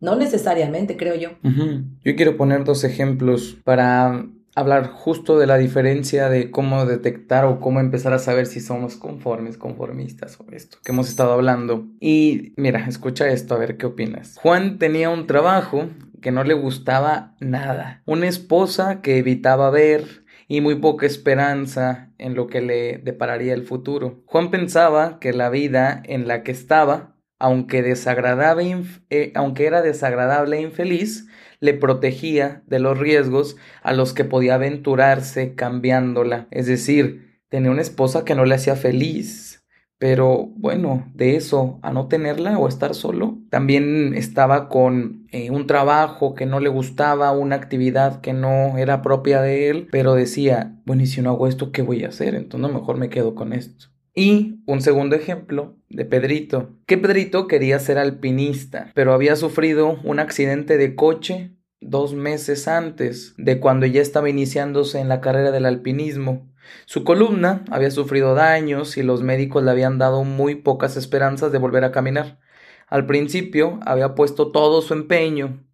No 0.00 0.16
necesariamente, 0.16 0.96
creo 0.96 1.14
yo. 1.14 1.30
Yo 1.44 2.16
quiero 2.16 2.36
poner 2.36 2.64
dos 2.64 2.82
ejemplos 2.82 3.56
para 3.62 4.26
hablar 4.58 4.88
justo 4.88 5.38
de 5.38 5.46
la 5.46 5.56
diferencia 5.56 6.28
de 6.28 6.50
cómo 6.50 6.84
detectar 6.86 7.44
o 7.44 7.60
cómo 7.60 7.80
empezar 7.80 8.12
a 8.12 8.18
saber 8.18 8.46
si 8.46 8.60
somos 8.60 8.96
conformes, 8.96 9.56
conformistas 9.56 10.38
o 10.40 10.46
esto 10.52 10.78
que 10.84 10.92
hemos 10.92 11.08
estado 11.08 11.32
hablando. 11.32 11.86
Y 12.00 12.52
mira, 12.56 12.86
escucha 12.86 13.28
esto, 13.28 13.54
a 13.54 13.58
ver 13.58 13.76
qué 13.76 13.86
opinas. 13.86 14.36
Juan 14.40 14.78
tenía 14.78 15.10
un 15.10 15.26
trabajo 15.26 15.88
que 16.20 16.32
no 16.32 16.44
le 16.44 16.54
gustaba 16.54 17.36
nada, 17.40 18.02
una 18.04 18.26
esposa 18.26 19.00
que 19.00 19.18
evitaba 19.18 19.70
ver 19.70 20.24
y 20.48 20.60
muy 20.60 20.76
poca 20.76 21.06
esperanza 21.06 22.10
en 22.18 22.34
lo 22.34 22.46
que 22.48 22.60
le 22.60 22.98
depararía 22.98 23.54
el 23.54 23.64
futuro. 23.64 24.22
Juan 24.26 24.50
pensaba 24.50 25.20
que 25.20 25.32
la 25.32 25.50
vida 25.50 26.02
en 26.04 26.26
la 26.26 26.42
que 26.42 26.52
estaba, 26.52 27.14
aunque 27.38 27.82
desagradable, 27.82 28.82
eh, 29.10 29.30
aunque 29.34 29.66
era 29.66 29.82
desagradable 29.82 30.58
e 30.58 30.62
infeliz, 30.62 31.27
le 31.60 31.74
protegía 31.74 32.62
de 32.66 32.78
los 32.78 32.98
riesgos 32.98 33.56
a 33.82 33.92
los 33.92 34.12
que 34.12 34.24
podía 34.24 34.54
aventurarse 34.54 35.54
cambiándola. 35.54 36.46
Es 36.50 36.66
decir, 36.66 37.42
tenía 37.48 37.70
una 37.70 37.82
esposa 37.82 38.24
que 38.24 38.34
no 38.34 38.44
le 38.44 38.54
hacía 38.54 38.76
feliz, 38.76 39.64
pero 39.98 40.46
bueno, 40.56 41.10
de 41.14 41.34
eso 41.34 41.80
a 41.82 41.92
no 41.92 42.06
tenerla 42.06 42.56
o 42.58 42.68
estar 42.68 42.94
solo, 42.94 43.38
también 43.50 44.14
estaba 44.14 44.68
con 44.68 45.26
eh, 45.32 45.50
un 45.50 45.66
trabajo 45.66 46.34
que 46.34 46.46
no 46.46 46.60
le 46.60 46.68
gustaba, 46.68 47.32
una 47.32 47.56
actividad 47.56 48.20
que 48.20 48.32
no 48.32 48.78
era 48.78 49.02
propia 49.02 49.42
de 49.42 49.70
él, 49.70 49.88
pero 49.90 50.14
decía, 50.14 50.80
bueno, 50.84 51.02
y 51.02 51.06
si 51.06 51.20
no 51.20 51.30
hago 51.30 51.48
esto, 51.48 51.72
¿qué 51.72 51.82
voy 51.82 52.04
a 52.04 52.08
hacer? 52.08 52.36
Entonces 52.36 52.72
mejor 52.72 52.96
me 52.96 53.10
quedo 53.10 53.34
con 53.34 53.52
esto. 53.52 53.86
Y 54.20 54.64
un 54.66 54.82
segundo 54.82 55.14
ejemplo 55.14 55.76
de 55.90 56.04
Pedrito, 56.04 56.70
que 56.86 56.98
Pedrito 56.98 57.46
quería 57.46 57.78
ser 57.78 57.98
alpinista, 57.98 58.90
pero 58.96 59.12
había 59.12 59.36
sufrido 59.36 60.00
un 60.02 60.18
accidente 60.18 60.76
de 60.76 60.96
coche 60.96 61.52
dos 61.80 62.14
meses 62.14 62.66
antes 62.66 63.34
de 63.36 63.60
cuando 63.60 63.86
ya 63.86 64.02
estaba 64.02 64.28
iniciándose 64.28 64.98
en 64.98 65.08
la 65.08 65.20
carrera 65.20 65.52
del 65.52 65.66
alpinismo. 65.66 66.50
Su 66.84 67.04
columna 67.04 67.64
había 67.70 67.92
sufrido 67.92 68.34
daños 68.34 68.96
y 68.96 69.04
los 69.04 69.22
médicos 69.22 69.62
le 69.62 69.70
habían 69.70 69.98
dado 69.98 70.24
muy 70.24 70.56
pocas 70.56 70.96
esperanzas 70.96 71.52
de 71.52 71.58
volver 71.58 71.84
a 71.84 71.92
caminar. 71.92 72.40
Al 72.88 73.06
principio 73.06 73.78
había 73.86 74.16
puesto 74.16 74.50
todo 74.50 74.82
su 74.82 74.94
empeño, 74.94 75.64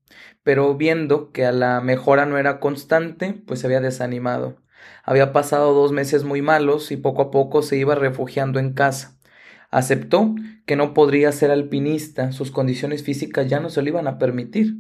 pero 0.43 0.75
viendo 0.75 1.33
que 1.33 1.47
a 1.47 1.53
la 1.53 1.81
mejora 1.81 2.27
no 2.27 2.37
era 2.37 2.61
constante, 2.61 3.43
pues 3.47 3.61
se 3.61 3.69
había 3.69 3.81
desanimado. 3.81 4.59
Había 5.03 5.33
pasado 5.33 5.75
dos 5.75 5.93
meses 5.93 6.25
muy 6.25 6.43
malos 6.43 6.91
y 6.91 6.97
poco 6.97 7.23
a 7.23 7.31
poco 7.31 7.63
se 7.63 7.77
iba 7.77 7.95
refugiando 7.95 8.59
en 8.59 8.73
casa. 8.73 9.19
Aceptó 9.71 10.35
que 10.67 10.77
no 10.77 10.95
podría 10.95 11.33
ser 11.33 11.51
alpinista, 11.51 12.33
sus 12.33 12.51
condiciones 12.51 13.03
físicas 13.03 13.49
ya 13.49 13.61
no 13.61 13.71
se 13.71 13.83
lo 13.83 13.89
iban 13.89 14.07
a 14.07 14.19
permitir, 14.19 14.77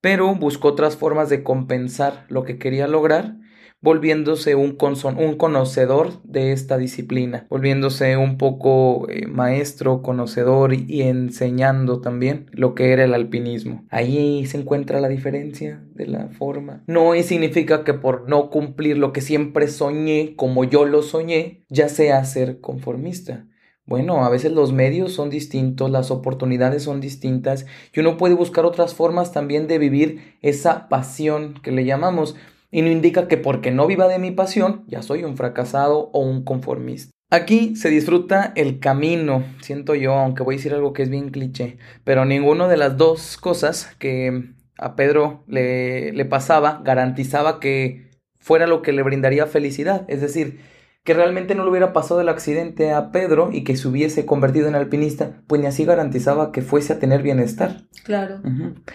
pero 0.00 0.34
buscó 0.34 0.68
otras 0.68 0.96
formas 0.96 1.28
de 1.28 1.42
compensar 1.42 2.24
lo 2.28 2.44
que 2.44 2.58
quería 2.58 2.88
lograr 2.88 3.36
volviéndose 3.84 4.54
un, 4.54 4.78
un 5.18 5.36
conocedor 5.36 6.22
de 6.22 6.52
esta 6.52 6.78
disciplina, 6.78 7.46
volviéndose 7.50 8.16
un 8.16 8.38
poco 8.38 9.06
eh, 9.10 9.26
maestro, 9.26 10.00
conocedor 10.00 10.72
y, 10.72 11.02
enseñando 11.02 12.00
también 12.00 12.46
lo 12.52 12.74
que 12.74 12.92
era 12.92 13.04
el 13.04 13.12
alpinismo. 13.12 13.84
Ahí 13.90 14.46
se 14.46 14.56
encuentra 14.56 15.00
la 15.00 15.08
diferencia 15.08 15.84
de 15.94 16.06
la 16.06 16.28
forma. 16.28 16.82
No 16.86 17.12
significa 17.22 17.84
que 17.84 17.92
por 17.92 18.26
no 18.26 18.48
cumplir 18.48 18.96
lo 18.96 19.12
que 19.12 19.20
siempre 19.20 19.68
soñé 19.68 20.34
como 20.34 20.64
yo 20.64 20.86
lo 20.86 21.02
soñé, 21.02 21.66
ya 21.68 21.90
sea 21.90 22.24
ser 22.24 22.60
conformista. 22.60 23.46
Bueno, 23.84 24.24
a 24.24 24.30
veces 24.30 24.50
los 24.52 24.72
medios 24.72 25.12
son 25.12 25.28
distintos, 25.28 25.90
las 25.90 26.10
oportunidades 26.10 26.84
son 26.84 27.02
distintas 27.02 27.66
y 27.92 28.00
uno 28.00 28.16
puede 28.16 28.34
buscar 28.34 28.64
otras 28.64 28.94
formas 28.94 29.30
también 29.32 29.68
de 29.68 29.76
vivir 29.76 30.36
esa 30.40 30.88
pasión 30.88 31.60
que 31.62 31.70
le 31.70 31.84
llamamos 31.84 32.34
y 32.74 32.82
no 32.82 32.90
indica 32.90 33.28
que 33.28 33.36
porque 33.36 33.70
no 33.70 33.86
viva 33.86 34.08
de 34.08 34.18
mi 34.18 34.32
pasión 34.32 34.82
ya 34.88 35.00
soy 35.00 35.22
un 35.22 35.36
fracasado 35.36 36.10
o 36.12 36.18
un 36.18 36.42
conformista. 36.42 37.12
Aquí 37.30 37.76
se 37.76 37.88
disfruta 37.88 38.52
el 38.56 38.80
camino, 38.80 39.44
siento 39.60 39.94
yo, 39.94 40.12
aunque 40.14 40.42
voy 40.42 40.56
a 40.56 40.58
decir 40.58 40.74
algo 40.74 40.92
que 40.92 41.04
es 41.04 41.08
bien 41.08 41.30
cliché, 41.30 41.78
pero 42.02 42.24
ninguna 42.24 42.66
de 42.66 42.76
las 42.76 42.96
dos 42.96 43.36
cosas 43.36 43.94
que 44.00 44.50
a 44.76 44.96
Pedro 44.96 45.44
le, 45.46 46.12
le 46.14 46.24
pasaba 46.24 46.82
garantizaba 46.84 47.60
que 47.60 48.10
fuera 48.40 48.66
lo 48.66 48.82
que 48.82 48.92
le 48.92 49.04
brindaría 49.04 49.46
felicidad. 49.46 50.04
Es 50.08 50.20
decir, 50.20 50.58
que 51.04 51.12
realmente 51.12 51.54
no 51.54 51.64
le 51.64 51.70
hubiera 51.70 51.92
pasado 51.92 52.22
el 52.22 52.30
accidente 52.30 52.90
a 52.90 53.12
Pedro 53.12 53.50
y 53.52 53.62
que 53.62 53.76
se 53.76 53.86
hubiese 53.86 54.24
convertido 54.24 54.68
en 54.68 54.74
alpinista, 54.74 55.42
pues 55.46 55.60
ni 55.60 55.66
así 55.66 55.84
garantizaba 55.84 56.50
que 56.50 56.62
fuese 56.62 56.94
a 56.94 56.98
tener 56.98 57.22
bienestar. 57.22 57.82
Claro. 58.04 58.40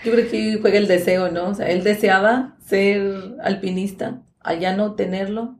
Yo 0.04 0.12
creo 0.12 0.30
que 0.30 0.58
juega 0.60 0.80
el 0.80 0.88
deseo, 0.88 1.32
¿no? 1.32 1.50
O 1.50 1.54
sea, 1.54 1.69
él 1.69 1.84
deseaba 1.84 2.58
ser 2.65 3.36
alpinista, 3.43 4.24
allá 4.39 4.76
no 4.76 4.95
tenerlo. 4.95 5.60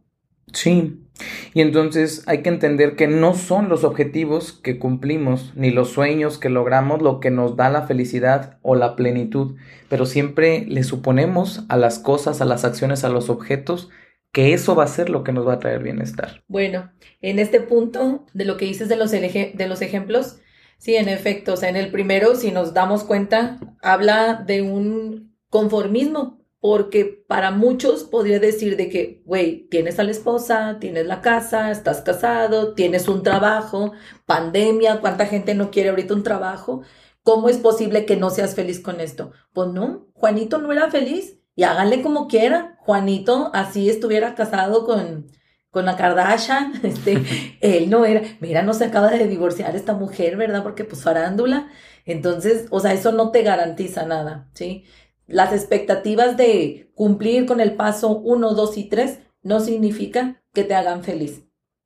Sí. 0.52 1.06
Y 1.54 1.62
entonces 1.62 2.24
hay 2.26 2.42
que 2.42 2.50
entender 2.50 2.96
que 2.96 3.08
no 3.08 3.36
son 3.36 3.70
los 3.70 3.84
objetivos 3.84 4.54
que 4.54 4.80
cumplimos, 4.80 5.54
ni 5.56 5.70
los 5.70 5.90
sueños 5.90 6.40
que 6.40 6.50
logramos 6.50 7.02
lo 7.04 7.20
que 7.20 7.30
nos 7.30 7.58
da 7.58 7.70
la 7.70 7.84
felicidad 7.84 8.58
o 8.64 8.74
la 8.74 8.96
plenitud, 8.96 9.56
pero 9.88 10.08
siempre 10.08 10.66
le 10.68 10.84
suponemos 10.84 11.66
a 11.70 11.78
las 11.78 12.00
cosas, 12.00 12.42
a 12.42 12.46
las 12.46 12.66
acciones, 12.66 13.04
a 13.04 13.10
los 13.10 13.30
objetos, 13.30 13.90
que 14.32 14.54
eso 14.54 14.76
va 14.76 14.84
a 14.84 14.88
ser 14.88 15.10
lo 15.10 15.24
que 15.24 15.32
nos 15.32 15.48
va 15.48 15.54
a 15.54 15.60
traer 15.60 15.82
bienestar. 15.82 16.44
Bueno, 16.48 16.92
en 17.22 17.40
este 17.40 17.62
punto 17.62 18.26
de 18.34 18.46
lo 18.46 18.58
que 18.58 18.66
dices 18.66 18.90
de 18.90 18.96
los, 18.96 19.12
de 19.12 19.66
los 19.68 19.82
ejemplos, 19.82 20.40
sí, 20.78 20.96
en 20.96 21.10
efecto, 21.10 21.54
o 21.54 21.58
sea, 21.58 21.70
en 21.70 21.76
el 21.76 21.92
primero, 21.92 22.36
si 22.36 22.52
nos 22.52 22.74
damos 22.74 23.04
cuenta, 23.04 23.60
habla 23.82 24.44
de 24.46 24.62
un 24.62 25.36
conformismo, 25.50 26.40
porque 26.62 27.24
para 27.28 27.52
muchos 27.52 28.04
podría 28.04 28.40
decir 28.40 28.76
de 28.76 28.90
que, 28.90 29.22
güey, 29.26 29.68
tienes 29.70 29.98
a 29.98 30.04
la 30.04 30.12
esposa, 30.12 30.78
tienes 30.80 31.06
la 31.06 31.22
casa, 31.22 31.72
estás 31.72 32.02
casado, 32.02 32.74
tienes 32.74 33.08
un 33.08 33.24
trabajo, 33.24 33.94
pandemia, 34.26 35.00
¿cuánta 35.00 35.26
gente 35.26 35.56
no 35.56 35.72
quiere 35.72 35.90
ahorita 35.90 36.14
un 36.14 36.24
trabajo? 36.24 36.82
¿Cómo 37.24 37.48
es 37.48 37.58
posible 37.58 38.06
que 38.06 38.18
no 38.18 38.30
seas 38.30 38.56
feliz 38.56 38.82
con 38.82 39.00
esto? 39.00 39.32
Pues 39.54 39.70
no, 39.70 40.08
Juanito 40.14 40.58
no 40.58 40.72
era 40.72 40.92
feliz 40.92 41.40
y 41.56 41.64
háganle 41.64 42.02
como 42.02 42.28
quieran. 42.28 42.78
Juanito 42.90 43.52
así 43.54 43.88
estuviera 43.88 44.34
casado 44.34 44.84
con, 44.84 45.28
con 45.70 45.86
la 45.86 45.96
Kardashian, 45.96 46.74
este, 46.84 47.24
él 47.62 47.88
no 47.92 48.04
era, 48.04 48.24
mira, 48.40 48.64
no 48.64 48.74
se 48.74 48.86
acaba 48.86 49.12
de 49.12 49.28
divorciar 49.28 49.76
esta 49.76 49.94
mujer, 49.94 50.38
¿verdad? 50.38 50.64
Porque 50.64 50.86
pues 50.86 51.04
farándula. 51.04 51.70
Entonces, 52.06 52.66
o 52.72 52.80
sea, 52.80 52.94
eso 52.94 53.12
no 53.12 53.30
te 53.30 53.44
garantiza 53.44 54.08
nada, 54.08 54.50
¿sí? 54.56 54.86
Las 55.28 55.54
expectativas 55.54 56.36
de 56.36 56.92
cumplir 56.96 57.46
con 57.46 57.62
el 57.62 57.76
paso 57.76 58.18
1, 58.18 58.56
2 58.56 58.78
y 58.80 58.86
3 58.86 59.20
no 59.44 59.60
significa 59.60 60.42
que 60.52 60.64
te 60.64 60.74
hagan 60.74 61.04
feliz. 61.04 61.44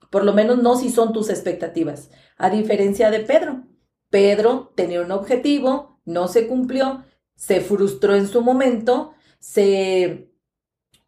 Por 0.09 0.23
lo 0.23 0.31
menos 0.31 0.63
no 0.63 0.77
si 0.77 0.89
son 0.89 1.11
tus 1.11 1.29
expectativas. 1.29 2.11
A 2.37 2.49
diferencia 2.49 3.11
de 3.11 3.19
Pedro. 3.19 3.65
Pedro 4.09 4.71
tenía 4.77 5.01
un 5.01 5.11
objetivo, 5.11 5.99
no 6.05 6.29
se 6.29 6.47
cumplió, 6.47 7.03
se 7.35 7.59
frustró 7.59 8.15
en 8.15 8.29
su 8.29 8.41
momento 8.41 9.15
se 9.43 10.32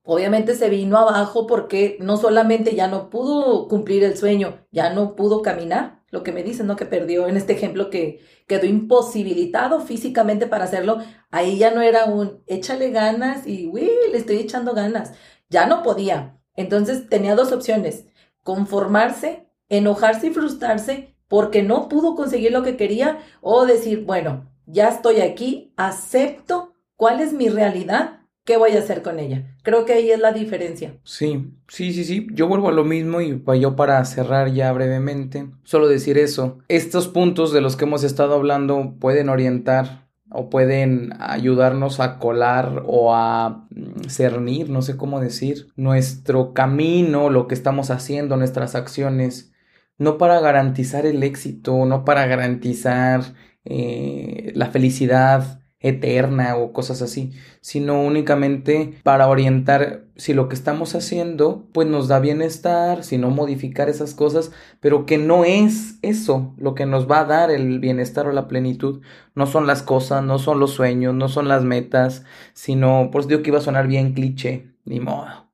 obviamente 0.05 0.55
se 0.55 0.69
vino 0.69 0.97
abajo 0.97 1.47
porque 1.47 1.97
no 1.99 2.17
solamente 2.17 2.75
ya 2.75 2.87
no 2.87 3.09
pudo 3.09 3.67
cumplir 3.67 4.03
el 4.03 4.15
sueño, 4.15 4.65
ya 4.71 4.93
no 4.93 5.15
pudo 5.15 5.41
caminar, 5.41 6.03
lo 6.11 6.23
que 6.23 6.31
me 6.31 6.43
dicen, 6.43 6.67
¿no? 6.67 6.75
Que 6.77 6.85
perdió 6.85 7.27
en 7.27 7.35
este 7.35 7.53
ejemplo 7.53 7.89
que 7.89 8.21
quedó 8.47 8.65
imposibilitado 8.65 9.81
físicamente 9.81 10.47
para 10.47 10.63
hacerlo, 10.63 10.99
ahí 11.29 11.57
ya 11.57 11.71
no 11.71 11.81
era 11.81 12.05
un 12.05 12.41
échale 12.45 12.91
ganas 12.91 13.45
y, 13.45 13.67
uy, 13.67 13.89
le 14.11 14.17
estoy 14.17 14.37
echando 14.37 14.73
ganas, 14.73 15.11
ya 15.49 15.65
no 15.65 15.83
podía. 15.83 16.39
Entonces 16.55 17.09
tenía 17.09 17.35
dos 17.35 17.51
opciones, 17.51 18.05
conformarse, 18.43 19.49
enojarse 19.67 20.27
y 20.27 20.33
frustrarse 20.33 21.15
porque 21.27 21.63
no 21.63 21.89
pudo 21.89 22.15
conseguir 22.15 22.51
lo 22.51 22.63
que 22.63 22.77
quería 22.77 23.19
o 23.41 23.65
decir, 23.65 24.05
bueno, 24.05 24.49
ya 24.67 24.89
estoy 24.89 25.21
aquí, 25.21 25.73
acepto 25.75 26.75
cuál 26.95 27.19
es 27.19 27.33
mi 27.33 27.49
realidad 27.49 28.21
¿qué 28.45 28.57
voy 28.57 28.71
a 28.71 28.79
hacer 28.79 29.01
con 29.01 29.19
ella? 29.19 29.55
Creo 29.63 29.85
que 29.85 29.93
ahí 29.93 30.11
es 30.11 30.19
la 30.19 30.31
diferencia. 30.31 30.95
Sí, 31.03 31.51
sí, 31.67 31.91
sí, 31.91 32.05
sí. 32.05 32.27
Yo 32.31 32.47
vuelvo 32.47 32.69
a 32.69 32.73
lo 32.73 32.85
mismo 32.85 33.19
y 33.19 33.41
yo 33.59 33.75
para 33.75 34.03
cerrar 34.05 34.53
ya 34.53 34.71
brevemente, 34.71 35.49
solo 35.63 35.87
decir 35.87 36.17
eso. 36.17 36.59
Estos 36.69 37.07
puntos 37.07 37.51
de 37.51 37.61
los 37.61 37.75
que 37.75 37.85
hemos 37.85 38.03
estado 38.03 38.35
hablando 38.35 38.95
pueden 38.99 39.29
orientar 39.29 40.05
o 40.29 40.49
pueden 40.49 41.13
ayudarnos 41.19 41.99
a 41.99 42.19
colar 42.19 42.83
o 42.85 43.15
a 43.15 43.67
mm, 43.69 44.09
cernir, 44.09 44.69
no 44.69 44.81
sé 44.81 44.97
cómo 44.97 45.19
decir, 45.19 45.67
nuestro 45.75 46.53
camino, 46.53 47.29
lo 47.29 47.47
que 47.47 47.55
estamos 47.55 47.89
haciendo, 47.89 48.37
nuestras 48.37 48.75
acciones, 48.75 49.53
no 49.97 50.17
para 50.17 50.39
garantizar 50.39 51.05
el 51.05 51.23
éxito, 51.23 51.85
no 51.85 52.05
para 52.05 52.25
garantizar 52.27 53.21
eh, 53.63 54.51
la 54.55 54.67
felicidad, 54.67 55.61
eterna 55.85 56.57
o 56.57 56.73
cosas 56.73 57.03
así, 57.03 57.31
sino 57.61 58.01
únicamente 58.01 58.95
para 59.03 59.27
orientar 59.27 60.05
si 60.15 60.33
lo 60.33 60.49
que 60.49 60.55
estamos 60.55 60.95
haciendo 60.95 61.67
pues 61.73 61.87
nos 61.87 62.07
da 62.07 62.19
bienestar, 62.19 63.03
si 63.03 63.19
no 63.19 63.29
modificar 63.29 63.87
esas 63.87 64.15
cosas, 64.15 64.51
pero 64.79 65.05
que 65.05 65.19
no 65.19 65.45
es 65.45 65.99
eso 66.01 66.55
lo 66.57 66.73
que 66.73 66.87
nos 66.87 67.09
va 67.09 67.19
a 67.19 67.25
dar 67.25 67.51
el 67.51 67.79
bienestar 67.79 68.25
o 68.27 68.31
la 68.31 68.47
plenitud, 68.47 69.01
no 69.35 69.45
son 69.45 69.67
las 69.67 69.83
cosas, 69.83 70.23
no 70.23 70.39
son 70.39 70.59
los 70.59 70.71
sueños, 70.71 71.13
no 71.13 71.29
son 71.29 71.47
las 71.47 71.63
metas, 71.63 72.23
sino, 72.53 73.09
por 73.11 73.21
eso 73.21 73.29
digo 73.29 73.43
que 73.43 73.51
iba 73.51 73.59
a 73.59 73.61
sonar 73.61 73.87
bien 73.87 74.13
cliché, 74.13 74.73
ni 74.85 74.99
modo, 74.99 75.51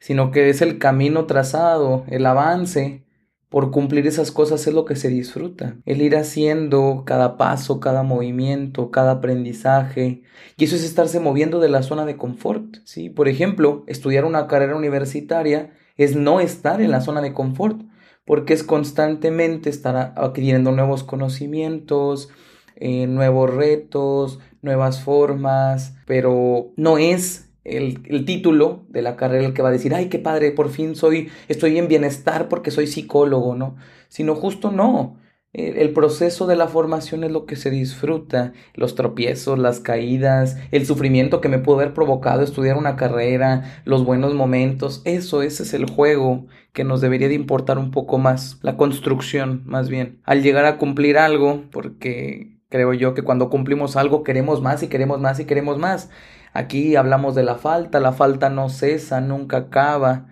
sino 0.00 0.32
que 0.32 0.50
es 0.50 0.60
el 0.60 0.78
camino 0.78 1.26
trazado, 1.26 2.04
el 2.08 2.26
avance, 2.26 3.04
por 3.48 3.70
cumplir 3.70 4.06
esas 4.06 4.30
cosas 4.30 4.66
es 4.66 4.74
lo 4.74 4.84
que 4.84 4.96
se 4.96 5.08
disfruta. 5.08 5.76
El 5.86 6.02
ir 6.02 6.16
haciendo 6.16 7.02
cada 7.06 7.36
paso, 7.38 7.80
cada 7.80 8.02
movimiento, 8.02 8.90
cada 8.90 9.12
aprendizaje. 9.12 10.22
Y 10.56 10.64
eso 10.64 10.76
es 10.76 10.84
estarse 10.84 11.18
moviendo 11.18 11.58
de 11.58 11.70
la 11.70 11.82
zona 11.82 12.04
de 12.04 12.16
confort. 12.16 12.76
¿sí? 12.84 13.08
Por 13.08 13.28
ejemplo, 13.28 13.84
estudiar 13.86 14.26
una 14.26 14.46
carrera 14.46 14.76
universitaria 14.76 15.72
es 15.96 16.14
no 16.14 16.40
estar 16.40 16.82
en 16.82 16.90
la 16.90 17.00
zona 17.00 17.22
de 17.22 17.32
confort, 17.32 17.80
porque 18.26 18.52
es 18.52 18.62
constantemente 18.62 19.70
estar 19.70 20.12
adquiriendo 20.16 20.70
nuevos 20.70 21.02
conocimientos, 21.02 22.28
eh, 22.76 23.06
nuevos 23.06 23.52
retos, 23.52 24.40
nuevas 24.60 25.02
formas, 25.02 25.96
pero 26.06 26.70
no 26.76 26.98
es 26.98 27.47
el, 27.76 28.02
el, 28.06 28.24
título 28.24 28.84
de 28.88 29.02
la 29.02 29.16
carrera 29.16 29.46
el 29.46 29.54
que 29.54 29.62
va 29.62 29.68
a 29.68 29.72
decir, 29.72 29.94
ay, 29.94 30.08
qué 30.08 30.18
padre, 30.18 30.52
por 30.52 30.70
fin 30.70 30.96
soy, 30.96 31.28
estoy 31.48 31.78
en 31.78 31.88
bienestar 31.88 32.48
porque 32.48 32.70
soy 32.70 32.86
psicólogo, 32.86 33.54
¿no? 33.54 33.76
Sino 34.08 34.34
justo 34.34 34.70
no. 34.70 35.18
El 35.54 35.94
proceso 35.94 36.46
de 36.46 36.56
la 36.56 36.68
formación 36.68 37.24
es 37.24 37.32
lo 37.32 37.46
que 37.46 37.56
se 37.56 37.70
disfruta, 37.70 38.52
los 38.74 38.94
tropiezos, 38.94 39.58
las 39.58 39.80
caídas, 39.80 40.58
el 40.72 40.84
sufrimiento 40.84 41.40
que 41.40 41.48
me 41.48 41.58
pudo 41.58 41.76
haber 41.76 41.94
provocado 41.94 42.42
estudiar 42.42 42.76
una 42.76 42.96
carrera, 42.96 43.80
los 43.86 44.04
buenos 44.04 44.34
momentos, 44.34 45.00
eso, 45.06 45.40
ese 45.40 45.62
es 45.62 45.72
el 45.72 45.88
juego 45.88 46.46
que 46.74 46.84
nos 46.84 47.00
debería 47.00 47.28
de 47.28 47.34
importar 47.34 47.78
un 47.78 47.90
poco 47.90 48.18
más, 48.18 48.58
la 48.60 48.76
construcción 48.76 49.62
más 49.64 49.88
bien. 49.88 50.20
Al 50.24 50.42
llegar 50.42 50.66
a 50.66 50.76
cumplir 50.76 51.16
algo, 51.16 51.64
porque 51.72 52.58
creo 52.68 52.92
yo 52.92 53.14
que 53.14 53.22
cuando 53.22 53.48
cumplimos 53.48 53.96
algo 53.96 54.22
queremos 54.24 54.60
más 54.60 54.82
y 54.82 54.88
queremos 54.88 55.18
más 55.18 55.40
y 55.40 55.46
queremos 55.46 55.78
más. 55.78 56.10
Aquí 56.58 56.96
hablamos 56.96 57.34
de 57.34 57.44
la 57.44 57.56
falta, 57.56 58.00
la 58.00 58.12
falta 58.12 58.50
no 58.50 58.68
cesa, 58.68 59.20
nunca 59.20 59.58
acaba 59.58 60.26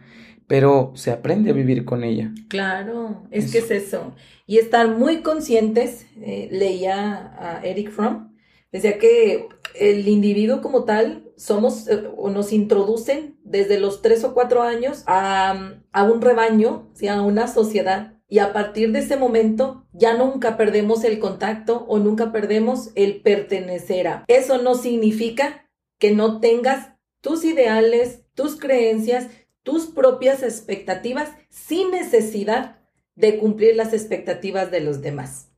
pero 0.46 0.92
se 0.94 1.10
aprende 1.10 1.50
a 1.50 1.54
vivir 1.54 1.84
con 1.84 2.04
ella. 2.04 2.32
Claro, 2.48 3.26
es 3.30 3.50
que 3.50 3.58
es 3.58 3.70
eso. 3.70 4.14
Y 4.46 4.58
estar 4.58 4.88
muy 4.88 5.22
conscientes, 5.22 6.06
eh, 6.20 6.48
leía 6.52 7.32
a 7.38 7.60
Eric 7.64 7.90
Fromm, 7.90 8.32
decía 8.70 8.98
que 8.98 9.48
el 9.74 10.06
individuo 10.08 10.62
como 10.62 10.84
tal 10.84 11.24
somos 11.36 11.88
eh, 11.88 12.08
o 12.16 12.30
nos 12.30 12.52
introducen 12.52 13.38
desde 13.44 13.80
los 13.80 14.02
tres 14.02 14.22
o 14.24 14.34
cuatro 14.34 14.62
años 14.62 15.02
a, 15.06 15.74
a 15.92 16.04
un 16.04 16.22
rebaño, 16.22 16.92
a 17.08 17.22
una 17.22 17.48
sociedad. 17.48 18.12
Y 18.28 18.40
a 18.40 18.52
partir 18.52 18.90
de 18.90 19.00
ese 19.00 19.16
momento 19.16 19.86
ya 19.92 20.16
nunca 20.16 20.56
perdemos 20.56 21.04
el 21.04 21.20
contacto 21.20 21.84
o 21.88 21.98
nunca 21.98 22.32
perdemos 22.32 22.90
el 22.96 23.22
pertenecer 23.22 24.08
a. 24.08 24.24
Eso 24.26 24.60
no 24.60 24.74
significa 24.74 25.65
que 25.98 26.12
no 26.12 26.40
tengas 26.40 26.92
tus 27.20 27.44
ideales, 27.44 28.22
tus 28.34 28.58
creencias, 28.58 29.28
tus 29.62 29.86
propias 29.86 30.42
expectativas 30.42 31.30
sin 31.48 31.90
necesidad 31.90 32.78
de 33.14 33.38
cumplir 33.38 33.74
las 33.74 33.92
expectativas 33.92 34.70
de 34.70 34.80
los 34.80 35.02
demás. 35.02 35.50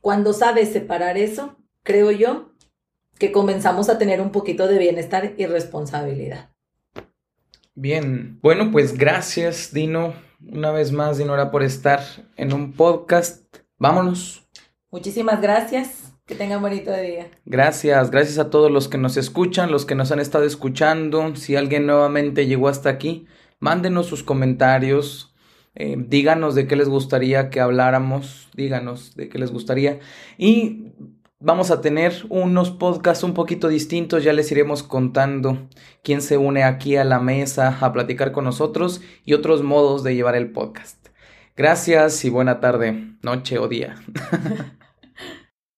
Cuando 0.00 0.32
sabes 0.32 0.72
separar 0.72 1.18
eso, 1.18 1.56
creo 1.82 2.10
yo 2.10 2.52
que 3.18 3.32
comenzamos 3.32 3.88
a 3.88 3.98
tener 3.98 4.20
un 4.20 4.32
poquito 4.32 4.66
de 4.66 4.78
bienestar 4.78 5.34
y 5.36 5.46
responsabilidad. 5.46 6.50
Bien, 7.74 8.38
bueno, 8.40 8.70
pues 8.72 8.96
gracias 8.96 9.72
Dino, 9.72 10.14
una 10.40 10.70
vez 10.70 10.92
más 10.92 11.18
Dinora 11.18 11.50
por 11.50 11.62
estar 11.62 12.00
en 12.36 12.52
un 12.52 12.72
podcast. 12.72 13.44
Vámonos. 13.78 14.48
Muchísimas 14.90 15.40
gracias. 15.40 16.05
Que 16.26 16.34
tengan 16.34 16.60
bonito 16.60 16.92
día. 16.92 17.30
Gracias, 17.44 18.10
gracias 18.10 18.38
a 18.38 18.50
todos 18.50 18.68
los 18.68 18.88
que 18.88 18.98
nos 18.98 19.16
escuchan, 19.16 19.70
los 19.70 19.86
que 19.86 19.94
nos 19.94 20.10
han 20.10 20.18
estado 20.18 20.44
escuchando. 20.44 21.36
Si 21.36 21.54
alguien 21.54 21.86
nuevamente 21.86 22.46
llegó 22.46 22.66
hasta 22.68 22.90
aquí, 22.90 23.28
mándenos 23.60 24.06
sus 24.06 24.24
comentarios, 24.24 25.32
eh, 25.76 25.94
díganos 25.96 26.56
de 26.56 26.66
qué 26.66 26.74
les 26.74 26.88
gustaría 26.88 27.48
que 27.48 27.60
habláramos, 27.60 28.48
díganos 28.54 29.14
de 29.14 29.28
qué 29.28 29.38
les 29.38 29.52
gustaría. 29.52 30.00
Y 30.36 30.94
vamos 31.38 31.70
a 31.70 31.80
tener 31.80 32.12
unos 32.28 32.72
podcasts 32.72 33.22
un 33.22 33.32
poquito 33.32 33.68
distintos, 33.68 34.24
ya 34.24 34.32
les 34.32 34.50
iremos 34.50 34.82
contando 34.82 35.68
quién 36.02 36.22
se 36.22 36.38
une 36.38 36.64
aquí 36.64 36.96
a 36.96 37.04
la 37.04 37.20
mesa 37.20 37.78
a 37.80 37.92
platicar 37.92 38.32
con 38.32 38.42
nosotros 38.44 39.00
y 39.24 39.34
otros 39.34 39.62
modos 39.62 40.02
de 40.02 40.16
llevar 40.16 40.34
el 40.34 40.50
podcast. 40.50 41.06
Gracias 41.56 42.24
y 42.24 42.30
buena 42.30 42.58
tarde, 42.58 43.14
noche 43.22 43.60
o 43.60 43.68
día. 43.68 43.94